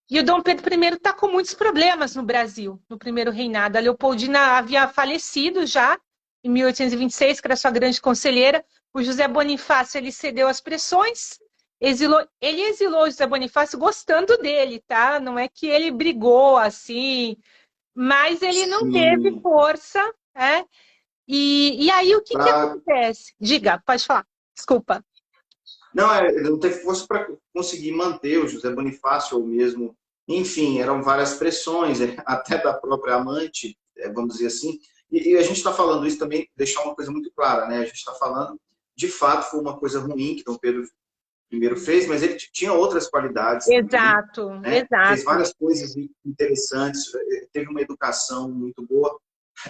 [0.10, 3.78] E o Dom Pedro I está com muitos problemas no Brasil, no primeiro reinado.
[3.78, 6.00] A Leopoldina havia falecido já,
[6.44, 8.64] em 1826, que era sua grande conselheira.
[8.94, 11.40] O José Bonifácio ele cedeu às pressões,
[11.84, 15.20] exilou, ele exilou José Bonifácio gostando dele, tá?
[15.20, 17.36] Não é que ele brigou assim,
[17.94, 20.00] mas ele não teve força,
[20.34, 20.66] né?
[21.28, 22.44] E, e aí o que, pra...
[22.44, 23.34] que acontece?
[23.40, 24.26] Diga, pode falar.
[24.56, 25.04] Desculpa.
[25.94, 29.96] Não, é, ele não teve força para conseguir manter o José Bonifácio ou mesmo,
[30.28, 34.80] enfim, eram várias pressões, até da própria amante, é, vamos dizer assim.
[35.12, 37.80] E, e a gente está falando isso também, deixar uma coisa muito clara, né?
[37.80, 38.58] A gente está falando,
[38.96, 40.84] de fato, foi uma coisa ruim que Dom Pedro
[41.54, 43.68] primeiro fez, mas ele tinha outras qualidades.
[43.68, 44.78] Exato, também, né?
[44.80, 45.08] exato.
[45.10, 45.96] Fez várias coisas
[46.26, 49.20] interessantes, eh, teve uma educação muito boa.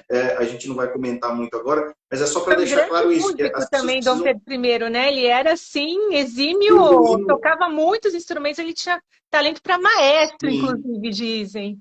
[0.10, 3.36] é, a gente não vai comentar muito agora, mas é só para deixar claro isso.
[3.36, 5.10] Que também, Dom Pedro I, né?
[5.10, 10.56] Ele era, assim, exímio, tocava muitos instrumentos, ele tinha talento para maestro, Sim.
[10.56, 11.80] inclusive, dizem.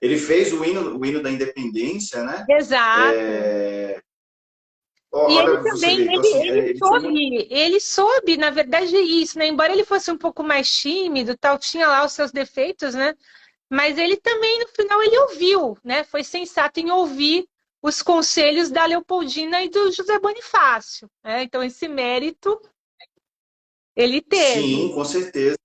[0.00, 2.46] Ele fez o hino, o hino da independência, né?
[2.48, 3.14] Exato.
[3.14, 4.00] É...
[5.12, 9.46] Oh, e ele também, ele, assim, ele, ele, soube, ele soube, na verdade, isso, né?
[9.48, 13.14] Embora ele fosse um pouco mais tímido, tal, tinha lá os seus defeitos, né?
[13.68, 16.04] Mas ele também, no final, ele ouviu, né?
[16.04, 17.44] Foi sensato em ouvir
[17.82, 21.08] os conselhos da Leopoldina e do José Bonifácio.
[21.24, 21.44] Né?
[21.44, 22.60] Então, esse mérito
[23.96, 24.60] ele teve.
[24.60, 25.58] Sim, com certeza.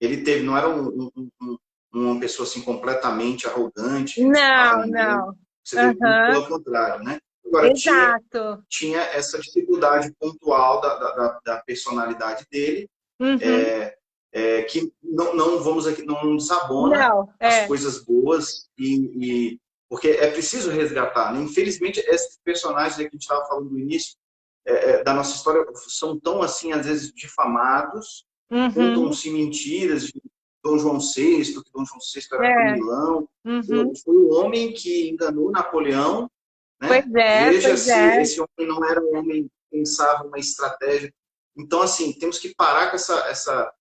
[0.00, 1.58] Ele teve, não era um, um, um,
[1.92, 4.22] uma pessoa assim completamente arrogante.
[4.22, 5.34] Não, não.
[5.64, 5.96] Você uhum.
[5.96, 7.18] pelo contrário, né?
[7.56, 8.64] Agora, Exato.
[8.68, 12.88] Tinha, essa dificuldade pontual da, da, da personalidade dele,
[13.18, 13.38] uhum.
[13.40, 13.96] é,
[14.32, 17.60] é, que não, não vamos aqui, não desabona não, é.
[17.60, 18.94] as coisas boas e,
[19.54, 21.32] e, porque é preciso resgatar.
[21.32, 21.40] Né?
[21.40, 24.16] Infelizmente, esses personagens que a gente estava falando no início
[24.66, 28.72] é, é, da nossa história são tão assim às vezes difamados, uhum.
[28.72, 30.20] contam-se mentiras de
[30.62, 32.74] Dom João VI, que Dom João VI era é.
[32.74, 33.92] Milão, uhum.
[34.04, 36.28] foi o homem que enganou Napoleão
[36.80, 36.88] né?
[36.88, 38.22] Pois é, Veja pois se é.
[38.22, 41.12] esse homem não era um homem que pensava uma estratégia.
[41.56, 43.72] Então, assim, temos que parar com essa, essa,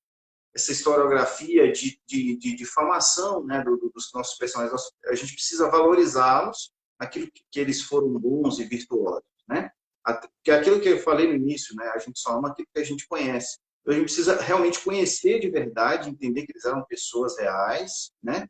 [0.56, 4.82] essa historiografia de, de, de difamação né, dos nossos personagens.
[5.08, 9.24] A gente precisa valorizá-los aquilo que eles foram bons e virtuosos.
[9.48, 9.70] Né?
[10.06, 12.86] Porque aquilo que eu falei no início, né, a gente só ama aquilo que a
[12.86, 13.58] gente conhece.
[13.82, 18.48] Então, a gente precisa realmente conhecer de verdade, entender que eles eram pessoas reais, né?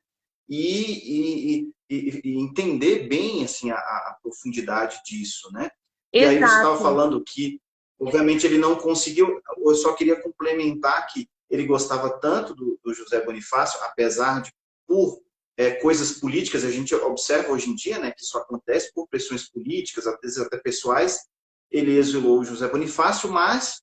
[0.48, 5.70] E, e, e, e entender bem assim, a, a, profundidade disso, né?
[6.14, 6.34] Exato.
[6.34, 7.60] E aí você estava falando que,
[8.00, 9.42] obviamente, ele não conseguiu.
[9.58, 14.52] Eu só queria complementar que ele gostava tanto do, do José Bonifácio, apesar de,
[14.88, 15.22] por
[15.58, 19.50] é, coisas políticas, a gente observa hoje em dia né, que isso acontece por pressões
[19.50, 21.20] políticas, às vezes até pessoais.
[21.72, 23.82] Ele exilou o José Bonifácio, mas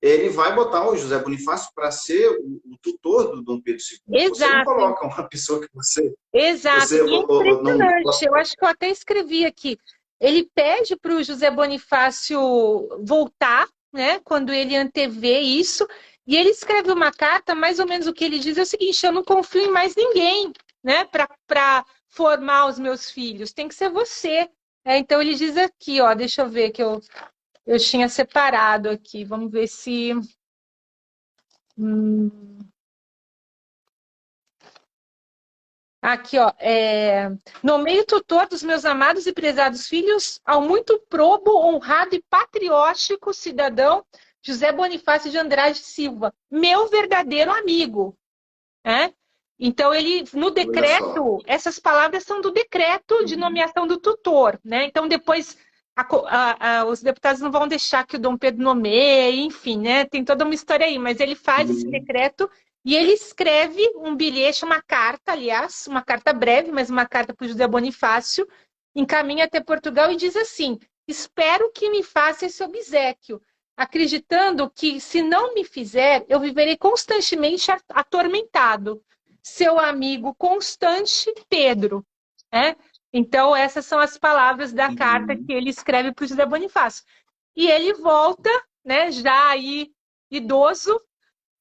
[0.00, 4.22] ele vai botar o José Bonifácio para ser o, o, tutor do Dom Pedro II.
[4.22, 4.36] Exato.
[4.36, 6.14] Você não coloca uma pessoa que você.
[6.32, 6.86] Exato.
[6.86, 8.04] Você, e é impressionante.
[8.04, 8.12] Não...
[8.22, 9.78] Eu acho que eu até escrevi aqui.
[10.20, 12.40] Ele pede para o José Bonifácio
[13.04, 14.20] voltar, né?
[14.20, 15.86] Quando ele antevê isso,
[16.26, 19.04] e ele escreve uma carta, mais ou menos o que ele diz é o seguinte:
[19.04, 21.08] eu não confio em mais ninguém, né?
[21.46, 24.48] Para formar os meus filhos, tem que ser você.
[24.84, 27.00] É, então ele diz aqui, ó, deixa eu ver que eu
[27.68, 29.24] eu tinha separado aqui.
[29.24, 30.12] Vamos ver se.
[31.76, 32.58] Hum...
[36.00, 36.50] Aqui, ó.
[36.58, 37.28] É...
[37.62, 44.04] Nomeio tutor dos meus amados e prezados filhos ao muito probo, honrado e patriótico cidadão
[44.40, 48.16] José Bonifácio de Andrade Silva, meu verdadeiro amigo.
[48.82, 49.12] É?
[49.58, 53.40] Então, ele, no decreto, essas palavras são do decreto de uhum.
[53.40, 54.58] nomeação do tutor.
[54.64, 54.84] Né?
[54.84, 55.58] Então, depois
[55.98, 60.04] a, a, a, os deputados não vão deixar que o Dom Pedro nomeie, enfim, né?
[60.04, 61.76] Tem toda uma história aí, mas ele faz uhum.
[61.76, 62.48] esse decreto
[62.84, 67.44] e ele escreve um bilhete, uma carta, aliás, uma carta breve, mas uma carta para
[67.44, 68.46] o José Bonifácio,
[68.94, 73.42] encaminha até Portugal e diz assim: Espero que me faça esse obsequio,
[73.76, 79.02] acreditando que, se não me fizer, eu viverei constantemente atormentado.
[79.42, 82.06] Seu amigo constante, Pedro.
[82.52, 82.76] É?
[83.18, 84.94] Então, essas são as palavras da uhum.
[84.94, 87.04] carta que ele escreve para o José Bonifácio.
[87.56, 88.48] E ele volta,
[88.84, 89.90] né, já aí
[90.30, 91.00] idoso,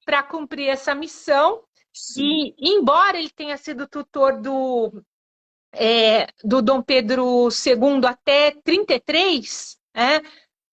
[0.05, 1.64] para cumprir essa missão.
[1.91, 2.53] Sim.
[2.60, 5.03] E, embora ele tenha sido tutor do,
[5.74, 10.22] é, do Dom Pedro II até 33, né,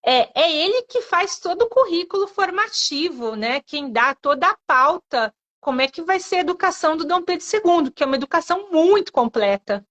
[0.05, 3.63] é, é ele que faz todo o currículo formativo, né?
[3.63, 7.47] Quem dá toda a pauta, como é que vai ser a educação do Dom Pedro
[7.47, 9.83] II, que é uma educação muito completa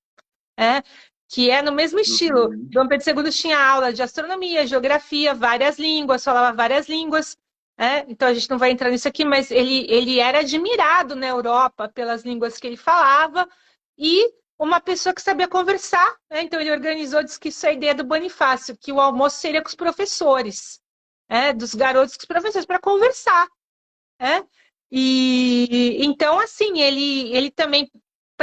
[0.58, 0.84] é,
[1.30, 2.50] que é no mesmo estilo.
[2.50, 2.68] Uhum.
[2.70, 7.38] Dom Pedro II tinha aula de astronomia, geografia, várias línguas, falava várias línguas.
[7.78, 11.28] É, então a gente não vai entrar nisso aqui, mas ele, ele era admirado na
[11.28, 13.50] Europa pelas línguas que ele falava
[13.98, 16.16] e uma pessoa que sabia conversar.
[16.30, 16.44] Né?
[16.44, 19.62] Então ele organizou, disse que isso é a ideia do Bonifácio, que o almoço seria
[19.62, 20.80] com os professores,
[21.28, 23.48] é, dos garotos com os professores, para conversar.
[24.20, 24.44] É?
[24.92, 27.90] E então, assim, ele, ele também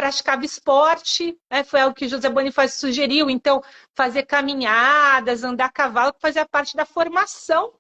[0.01, 1.63] praticava esporte, né?
[1.63, 3.63] foi algo que José Bonifácio sugeriu, então
[3.95, 7.75] fazer caminhadas, andar a cavalo, fazia parte da formação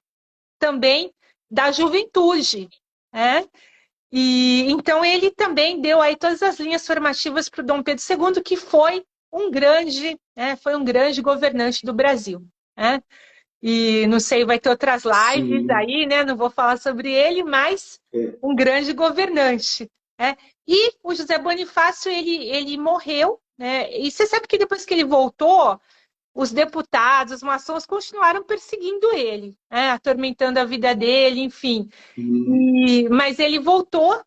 [0.58, 1.10] também
[1.50, 2.68] da juventude.
[3.10, 3.48] Né?
[4.12, 8.42] E então ele também deu aí todas as linhas formativas para o Dom Pedro II,
[8.42, 9.02] que foi
[9.32, 10.56] um grande, né?
[10.56, 12.46] foi um grande governante do Brasil.
[12.76, 13.02] Né?
[13.62, 15.72] E não sei, vai ter outras lives Sim.
[15.72, 16.24] aí, né?
[16.24, 18.34] Não vou falar sobre ele, mas é.
[18.42, 19.90] um grande governante.
[20.18, 20.36] É.
[20.72, 23.90] E o José Bonifácio, ele, ele morreu Né?
[23.98, 25.80] E você sabe que depois que ele voltou,
[26.32, 29.90] os deputados, os maçons continuaram perseguindo ele, né?
[29.90, 31.90] atormentando a vida dele, enfim.
[32.16, 32.86] Uhum.
[32.86, 34.24] E, mas ele voltou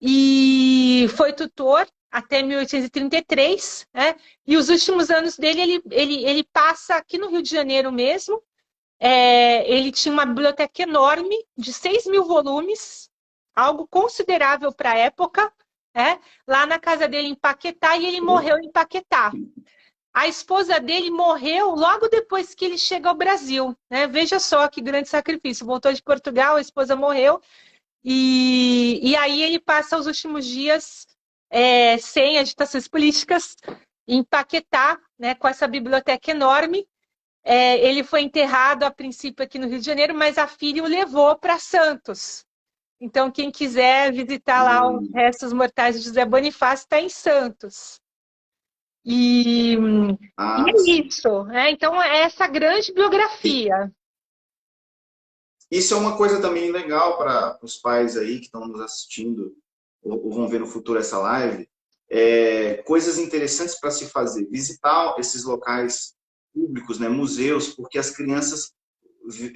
[0.00, 4.16] e foi tutor até 1833, né?
[4.46, 8.42] E os últimos anos dele ele, ele, ele passa aqui no Rio de Janeiro mesmo.
[8.98, 13.10] É, ele tinha uma biblioteca enorme de 6 mil volumes,
[13.54, 15.52] algo considerável para a época,
[15.94, 19.32] é, lá na casa dele em Paquetá, e ele morreu em Paquetá.
[20.14, 23.76] A esposa dele morreu logo depois que ele chega ao Brasil.
[23.90, 24.06] Né?
[24.06, 25.64] Veja só que grande sacrifício.
[25.64, 27.40] Voltou de Portugal, a esposa morreu,
[28.04, 31.06] e, e aí ele passa os últimos dias
[31.48, 33.56] é, sem agitações políticas
[34.06, 36.86] em Paquetá, né, com essa biblioteca enorme.
[37.44, 40.86] É, ele foi enterrado a princípio aqui no Rio de Janeiro, mas a filha o
[40.86, 42.44] levou para Santos.
[43.04, 48.00] Então, quem quiser visitar lá os restos mortais de José Bonifácio está em Santos.
[49.04, 49.76] E,
[50.38, 51.42] ah, e é isso.
[51.42, 51.72] Né?
[51.72, 53.92] Então, é essa grande biografia.
[55.68, 59.52] Isso é uma coisa também legal para os pais aí que estão nos assistindo
[60.00, 61.68] ou, ou vão ver no futuro essa live.
[62.08, 64.48] É, coisas interessantes para se fazer.
[64.48, 66.14] Visitar esses locais
[66.54, 68.72] públicos, né, museus, porque as crianças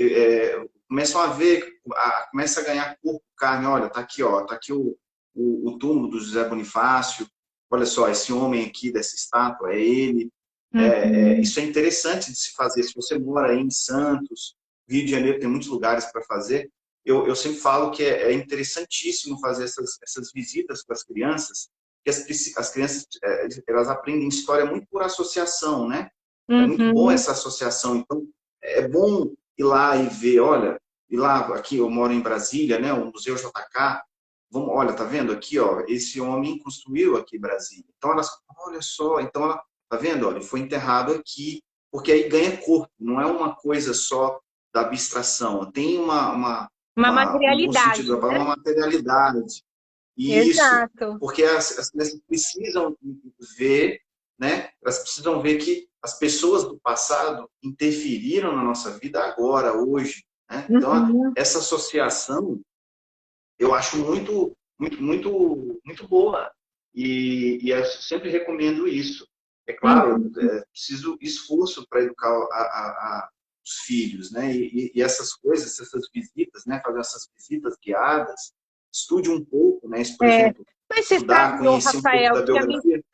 [0.00, 3.66] é, começam a ver, a, começam a ganhar corpo, carne.
[3.66, 4.96] Olha, tá aqui, ó, tá aqui o,
[5.34, 7.26] o, o túmulo do José Bonifácio.
[7.70, 10.30] Olha só, esse homem aqui dessa estátua é ele.
[10.74, 10.82] É, uhum.
[10.82, 12.82] É, isso é interessante de se fazer.
[12.82, 14.54] Se você mora aí em Santos,
[14.88, 16.70] Rio de Janeiro tem muitos lugares para fazer.
[17.04, 21.68] Eu, eu, sempre falo que é, é, interessantíssimo fazer essas, essas visitas com as crianças,
[22.04, 22.26] que as,
[22.56, 26.10] as crianças é, elas aprendem história muito por associação, né?
[26.48, 26.62] Uhum.
[26.62, 26.94] É muito uhum.
[26.94, 27.96] bom essa associação.
[27.96, 28.26] Então,
[28.62, 32.92] é bom ir lá e ver, olha, ir lá, aqui eu moro em Brasília, né?
[32.92, 34.02] O Museu JK,
[34.50, 37.84] vamos, olha, tá vendo aqui, ó, esse homem construiu aqui Brasília.
[37.96, 38.30] Então elas,
[38.66, 42.90] olha só, então ela, tá vendo, olha, ele foi enterrado aqui, porque aí ganha corpo,
[42.98, 44.38] não é uma coisa só
[44.74, 48.38] da abstração, tem uma uma, uma, uma materialidade, sentido, né?
[48.38, 49.64] uma materialidade.
[50.16, 50.62] Isso,
[51.20, 52.96] porque as, as crianças precisam
[53.58, 54.00] ver,
[54.38, 54.70] né?
[54.82, 60.24] Elas precisam ver que as pessoas do passado interferiram na nossa vida agora, hoje.
[60.50, 60.66] Né?
[60.70, 61.32] Então, uhum.
[61.36, 62.60] essa associação
[63.58, 66.50] eu acho muito, muito, muito, muito boa.
[66.94, 69.26] E, e eu sempre recomendo isso.
[69.66, 70.32] É claro, uhum.
[70.38, 73.28] é preciso esforço para educar a, a, a,
[73.64, 74.54] os filhos, né?
[74.54, 76.80] E, e, essas coisas, essas visitas, né?
[76.84, 78.52] Fazer essas visitas guiadas,
[78.94, 80.02] estude um pouco, né?
[80.16, 80.40] Por é.
[80.40, 83.04] exemplo, Mas você estudar, sabe, Rafael, um pouco da biografia.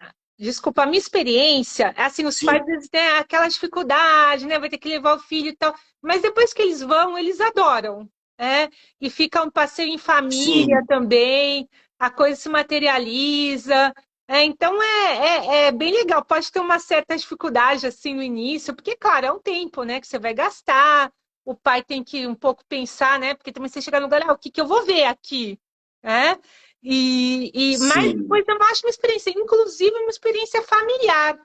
[0.43, 2.47] Desculpa, a minha experiência, assim, os Sim.
[2.47, 4.59] pais têm aquela dificuldade, né?
[4.59, 5.73] Vai ter que levar o filho e tal.
[6.03, 8.11] Mas depois que eles vão, eles adoram.
[8.37, 8.69] É?
[9.01, 10.87] E fica um passeio em família Sim.
[10.87, 13.95] também, a coisa se materializa.
[14.27, 16.25] É, então é, é, é, bem legal.
[16.25, 20.09] Pode ter uma certa dificuldade assim no início, porque, claro, é um tempo né, que
[20.09, 21.13] você vai gastar.
[21.45, 23.35] O pai tem que um pouco pensar, né?
[23.35, 25.57] Porque também você chega no lugar, ah, o que, que eu vou ver aqui?
[26.03, 26.37] É?
[26.83, 31.39] E, e mas depois eu acho uma experiência, inclusive uma experiência familiar.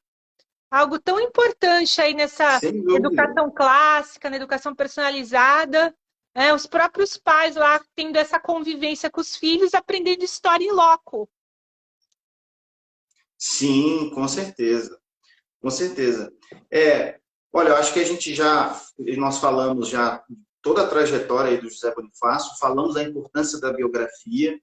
[0.70, 5.96] Algo tão importante aí nessa educação clássica, na educação personalizada.
[6.34, 11.30] É, os próprios pais lá tendo essa convivência com os filhos, aprendendo história em loco.
[13.38, 15.00] Sim, com certeza.
[15.62, 16.32] Com certeza.
[16.72, 17.20] É,
[17.52, 18.80] olha, eu acho que a gente já,
[19.18, 20.24] nós falamos já
[20.62, 24.60] toda a trajetória do José Bonifácio, falamos da importância da biografia,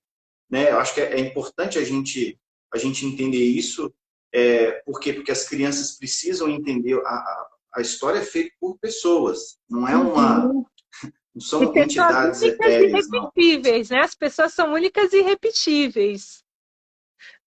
[0.55, 0.70] né?
[0.70, 2.38] Eu acho que é, é importante a gente
[2.72, 3.92] a gente entender isso,
[4.32, 5.12] é, por quê?
[5.12, 9.96] Porque as crianças precisam entender a, a, a história é feita por pessoas, não é
[9.96, 10.64] uma uhum.
[11.34, 14.00] não são e entidades etéreas, irrepetíveis, né?
[14.00, 16.44] As pessoas são únicas e irrepetíveis.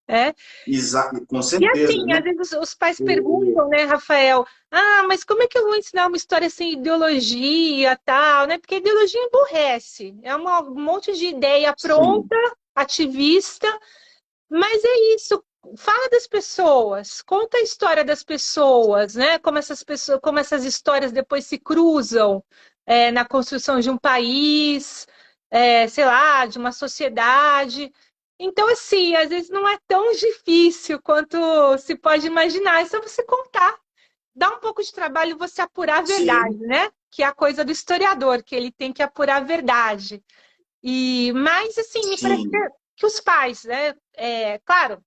[0.09, 0.33] É.
[0.65, 1.77] Exato, com certeza.
[1.77, 2.17] E assim, né?
[2.17, 6.07] às vezes os pais perguntam, né, Rafael, ah, mas como é que eu vou ensinar
[6.07, 8.57] uma história sem ideologia, tal, né?
[8.57, 10.17] Porque a ideologia emborrece.
[10.23, 12.55] É uma, um monte de ideia pronta, Sim.
[12.77, 13.67] Ativista,
[14.49, 15.43] mas é isso.
[15.75, 19.37] Fala das pessoas, conta a história das pessoas, né?
[19.39, 22.41] Como essas pessoas, como essas histórias depois se cruzam
[22.85, 25.05] é, na construção de um país,
[25.51, 27.91] é, sei lá, de uma sociedade.
[28.39, 31.37] Então, assim, às vezes não é tão difícil quanto
[31.79, 32.81] se pode imaginar.
[32.81, 33.77] É só você contar.
[34.33, 36.67] Dá um pouco de trabalho você apurar a verdade, Sim.
[36.67, 36.91] né?
[37.11, 40.23] Que é a coisa do historiador, que ele tem que apurar a verdade.
[40.83, 42.57] E, mas, assim, me parece que,
[42.97, 43.95] que, os pais, né?
[44.15, 45.03] É, claro,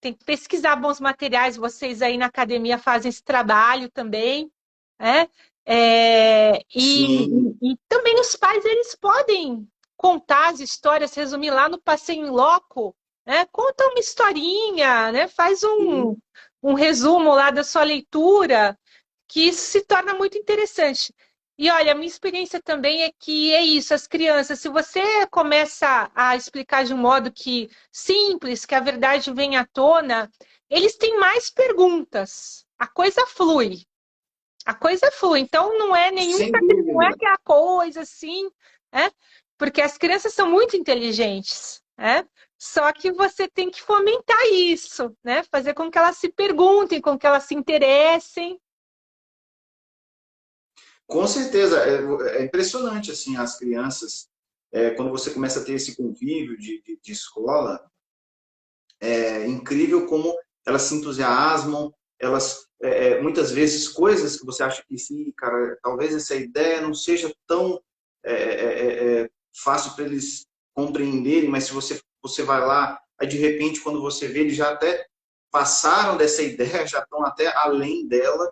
[0.00, 1.56] tem que pesquisar bons materiais.
[1.56, 4.50] Vocês aí na academia fazem esse trabalho também,
[4.98, 5.28] né?
[5.64, 7.26] É, e,
[7.62, 12.94] e, também os pais, eles podem contar as histórias, resumir lá no passeio em loco,
[13.24, 13.46] né?
[13.52, 15.28] Conta uma historinha, né?
[15.28, 16.16] Faz um,
[16.62, 18.76] um resumo lá da sua leitura,
[19.28, 21.14] que isso se torna muito interessante.
[21.62, 26.10] E olha, a minha experiência também é que é isso, as crianças, se você começa
[26.12, 30.28] a explicar de um modo que simples, que a verdade vem à tona,
[30.68, 32.66] eles têm mais perguntas.
[32.76, 33.84] A coisa flui.
[34.66, 35.38] A coisa flui.
[35.38, 36.50] Então não é nenhum
[36.84, 38.50] não é aquela coisa assim,
[38.92, 39.08] né?
[39.56, 42.26] Porque as crianças são muito inteligentes, né?
[42.58, 45.44] Só que você tem que fomentar isso, né?
[45.44, 48.60] Fazer com que elas se perguntem, com que elas se interessem,
[51.12, 54.30] com certeza, é, é impressionante assim as crianças,
[54.72, 57.86] é, quando você começa a ter esse convívio de, de, de escola,
[58.98, 60.34] é incrível como
[60.64, 65.78] elas se entusiasmam, elas é, é, muitas vezes coisas que você acha que sim, cara,
[65.82, 67.78] talvez essa ideia não seja tão
[68.24, 73.36] é, é, é fácil para eles compreenderem, mas se você você vai lá, aí de
[73.36, 75.06] repente quando você vê eles já até
[75.50, 78.50] passaram dessa ideia, já estão até além dela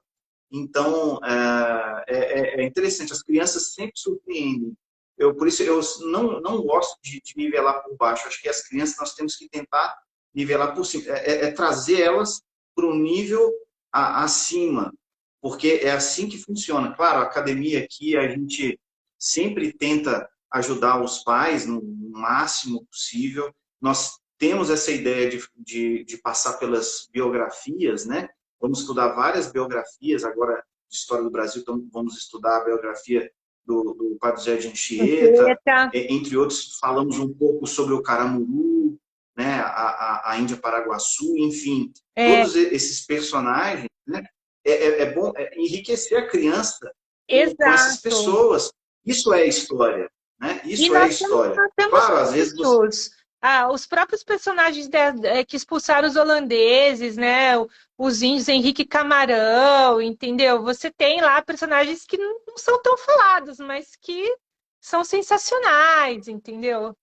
[0.51, 4.76] então, é, é, é, interessante, as crianças sempre surpreendem.
[5.16, 5.80] Eu, por isso, eu
[6.11, 8.26] não, não gosto de, de nivelar por baixo.
[8.26, 9.96] Acho que as crianças nós temos que tentar
[10.34, 11.05] nivelar por cima.
[11.09, 12.42] É, é, é trazer elas
[12.74, 13.53] para um nível
[13.92, 14.92] a, acima,
[15.40, 16.94] porque é assim que funciona.
[16.94, 18.80] Claro, a academia aqui, a gente
[19.18, 21.80] sempre tenta ajudar os pais no
[22.11, 23.55] máximo possível.
[23.80, 28.28] Nós temos essa ideia de, de, de passar pelas biografias, né?
[28.61, 33.30] Vamos estudar várias biografias, agora de história do Brasil, então vamos estudar a biografia
[33.64, 38.98] do, do Padre José de Anchieta, entre outros, falamos um pouco sobre o Caramuru,
[39.36, 42.40] né, a, a, a Índia Paraguaçu, enfim, é.
[42.40, 44.24] todos esses personagens, né,
[44.66, 46.92] é, é, é bom é enriquecer a criança
[47.28, 47.56] Exato.
[47.56, 48.72] com essas pessoas.
[49.06, 50.61] Isso é história, né?
[50.64, 51.56] Isso é história.
[51.88, 53.11] Claro, às vezes você...
[53.43, 57.53] Ah, os próprios personagens de, é, que expulsaram os holandeses, né?
[57.97, 60.62] Os índios Henrique Camarão, entendeu?
[60.62, 64.36] Você tem lá personagens que não são tão falados, mas que
[64.78, 66.95] são sensacionais, entendeu?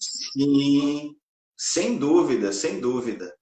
[0.00, 1.16] Sim,
[1.56, 3.32] sem dúvida, sem dúvida.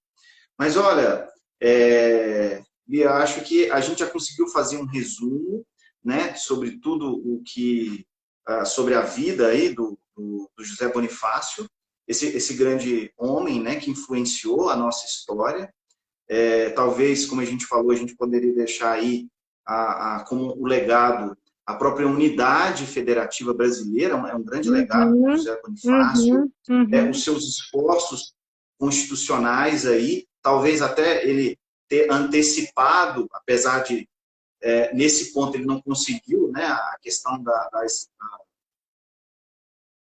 [0.59, 1.27] Mas olha,
[1.59, 5.64] é, eu acho que a gente já conseguiu fazer um resumo,
[6.05, 8.07] né, sobre tudo o que,
[8.47, 11.66] ah, sobre a vida aí do, do, do José Bonifácio
[12.11, 15.73] esse, esse grande homem né, que influenciou a nossa história.
[16.29, 19.29] É, talvez, como a gente falou, a gente poderia deixar aí
[19.65, 25.37] a, a, como o legado a própria unidade federativa brasileira, é um grande legado do
[25.37, 26.89] José Bonifácio, uhum, uhum.
[26.93, 28.35] É, os seus esforços
[28.77, 31.57] constitucionais aí, talvez até ele
[31.89, 34.09] ter antecipado, apesar de
[34.61, 37.87] é, nesse ponto ele não conseguiu, né, a questão da, da,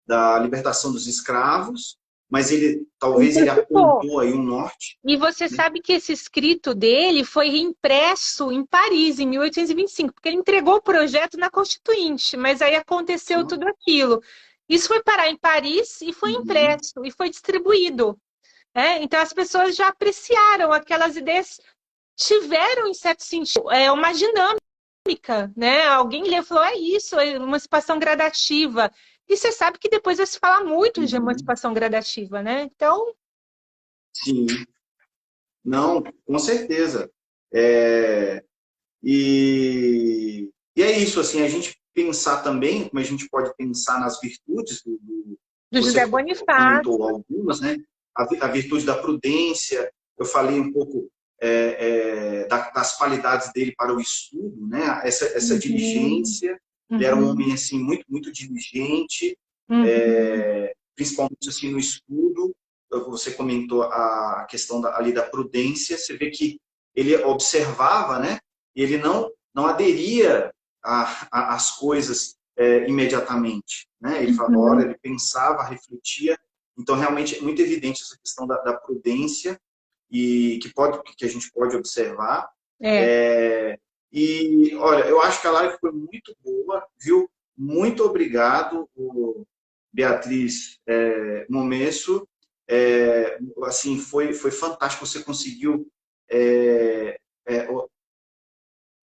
[0.05, 1.97] da libertação dos escravos,
[2.29, 4.97] mas ele talvez ele apontou aí um norte.
[5.05, 10.37] E você sabe que esse escrito dele foi reimpresso em Paris em 1825, porque ele
[10.37, 13.47] entregou o projeto na Constituinte, mas aí aconteceu uhum.
[13.47, 14.21] tudo aquilo.
[14.67, 16.41] Isso foi parar em Paris e foi uhum.
[16.41, 18.19] impresso e foi distribuído.
[18.73, 19.01] É?
[19.01, 21.61] Então as pessoas já apreciaram aquelas ideias,
[22.17, 25.85] tiveram em certo sentido é uma dinâmica, né?
[25.85, 28.91] Alguém leu e falou é isso, é emancipação gradativa.
[29.27, 31.05] E você sabe que depois vai se falar muito uhum.
[31.05, 32.63] de emancipação gradativa, né?
[32.63, 33.13] Então.
[34.13, 34.45] Sim.
[35.63, 37.11] Não, com certeza.
[37.53, 38.43] É...
[39.03, 40.49] E...
[40.75, 44.83] e é isso, assim, a gente pensar também, como a gente pode pensar nas virtudes
[44.83, 45.39] do, do,
[45.71, 47.03] do José Bonifácio.
[47.03, 47.77] algumas, né?
[48.15, 51.09] A, a, virtude da prudência, eu falei um pouco
[51.41, 55.01] é, é, das qualidades dele para o estudo, né?
[55.03, 55.59] Essa, essa uhum.
[55.59, 56.59] diligência,
[56.89, 56.97] Uhum.
[56.97, 57.31] Ele era um uhum.
[57.31, 59.37] homem assim muito muito diligente,
[59.69, 59.83] uhum.
[59.85, 62.55] é, principalmente assim no estudo.
[63.07, 65.97] Você comentou a questão da, ali da prudência.
[65.97, 66.59] Você vê que
[66.95, 68.39] ele observava, né?
[68.75, 70.51] E ele não não aderia
[70.81, 74.21] às coisas é, imediatamente, né?
[74.21, 74.79] Ele falava, uhum.
[74.81, 76.37] ele pensava, refletia.
[76.77, 79.59] Então realmente é muito evidente essa questão da, da prudência
[80.11, 82.49] e que pode que a gente pode observar.
[82.81, 83.71] É.
[83.71, 83.79] É,
[84.17, 87.29] e, olha, eu acho que a live foi muito boa, viu?
[87.57, 88.89] Muito obrigado,
[89.91, 92.25] Beatriz é, Momesso.
[92.65, 95.05] É, assim, foi, foi fantástico.
[95.05, 95.91] Você conseguiu
[96.31, 97.67] é, é,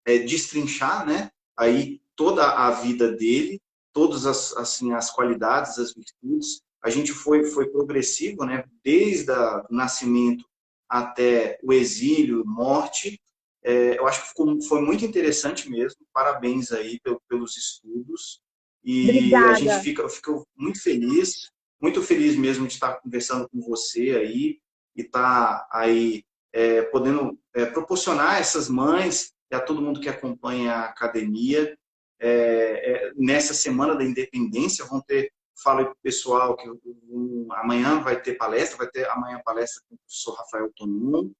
[0.06, 1.30] é, destrinchar, né?
[1.58, 3.60] Aí toda a vida dele,
[3.92, 6.62] todas as, assim, as qualidades, as virtudes.
[6.82, 8.64] A gente foi, foi progressivo, né?
[8.82, 10.42] Desde o nascimento
[10.88, 13.20] até o exílio, morte,
[13.64, 16.00] é, eu acho que ficou, foi muito interessante mesmo.
[16.12, 18.40] Parabéns aí pelos estudos.
[18.84, 19.50] E Obrigada.
[19.50, 24.58] a gente fica, fica muito feliz, muito feliz mesmo de estar conversando com você aí
[24.96, 30.00] e estar tá aí é, podendo é, proporcionar a essas mães e a todo mundo
[30.00, 31.76] que acompanha a academia.
[32.20, 35.32] É, é nessa Semana da Independência, vão ter,
[35.62, 36.68] falo para o pessoal que
[37.08, 41.32] um, amanhã vai ter palestra, vai ter amanhã palestra com o professor Rafael Tonum,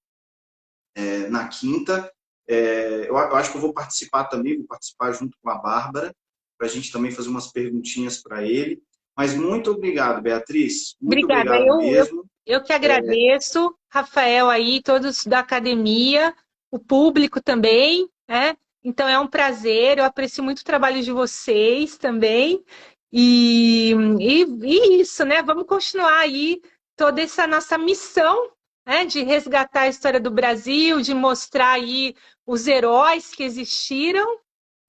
[0.94, 2.10] é, na quinta.
[2.48, 6.14] É, eu, eu, acho que eu vou participar também, vou participar junto com a Bárbara,
[6.58, 8.82] para a gente também fazer umas perguntinhas para ele.
[9.16, 10.96] Mas muito obrigado, Beatriz.
[11.00, 11.50] Muito Obrigada.
[11.50, 12.24] obrigado eu, mesmo.
[12.46, 13.70] Eu, eu que agradeço, é...
[13.90, 16.34] Rafael aí, todos da academia,
[16.70, 18.56] o público também, né?
[18.82, 22.64] Então é um prazer, eu aprecio muito o trabalho de vocês também.
[23.12, 25.42] E, e, e isso, né?
[25.42, 26.60] Vamos continuar aí
[26.96, 28.50] toda essa nossa missão
[28.86, 29.04] né?
[29.04, 32.14] de resgatar a história do Brasil, de mostrar aí
[32.46, 34.42] os heróis que existiram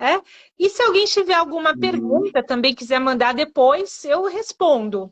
[0.03, 0.21] é?
[0.59, 1.79] E se alguém tiver alguma uhum.
[1.79, 5.09] pergunta também quiser mandar depois, eu respondo.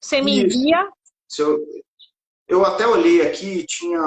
[0.00, 0.90] Você me envia.
[1.38, 1.64] Eu,
[2.48, 4.00] eu até olhei aqui, tinha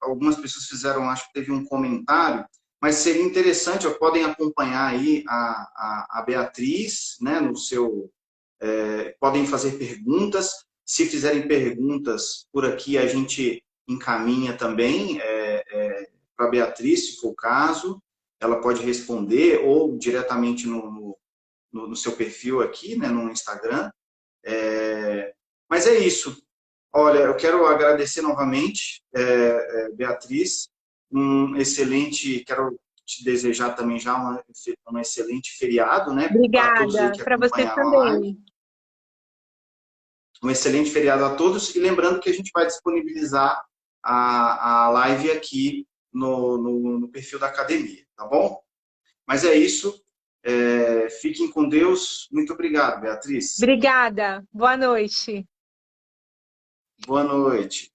[0.00, 2.44] algumas pessoas fizeram, acho que teve um comentário,
[2.82, 8.10] mas seria interessante, podem acompanhar aí a, a, a Beatriz, né, no seu,
[8.60, 10.50] é, podem fazer perguntas.
[10.88, 17.20] Se fizerem perguntas por aqui, a gente encaminha também é, é, para a Beatriz, se
[17.20, 18.02] for o caso
[18.40, 21.16] ela pode responder ou diretamente no,
[21.72, 23.90] no, no seu perfil aqui, né, no Instagram.
[24.44, 25.34] É,
[25.68, 26.40] mas é isso.
[26.92, 30.68] Olha, eu quero agradecer novamente, é, é, Beatriz,
[31.10, 34.42] um excelente, quero te desejar também já uma,
[34.90, 36.28] um excelente feriado, né?
[36.30, 38.38] Obrigada, para você também.
[40.42, 43.60] Um excelente feriado a todos e lembrando que a gente vai disponibilizar
[44.02, 48.60] a, a live aqui no, no, no perfil da academia tá bom?
[49.26, 50.04] Mas é isso.
[50.42, 52.28] É, fiquem com Deus.
[52.32, 53.56] Muito obrigado, Beatriz.
[53.58, 54.44] Obrigada.
[54.52, 55.46] Boa noite.
[57.06, 57.92] Boa noite.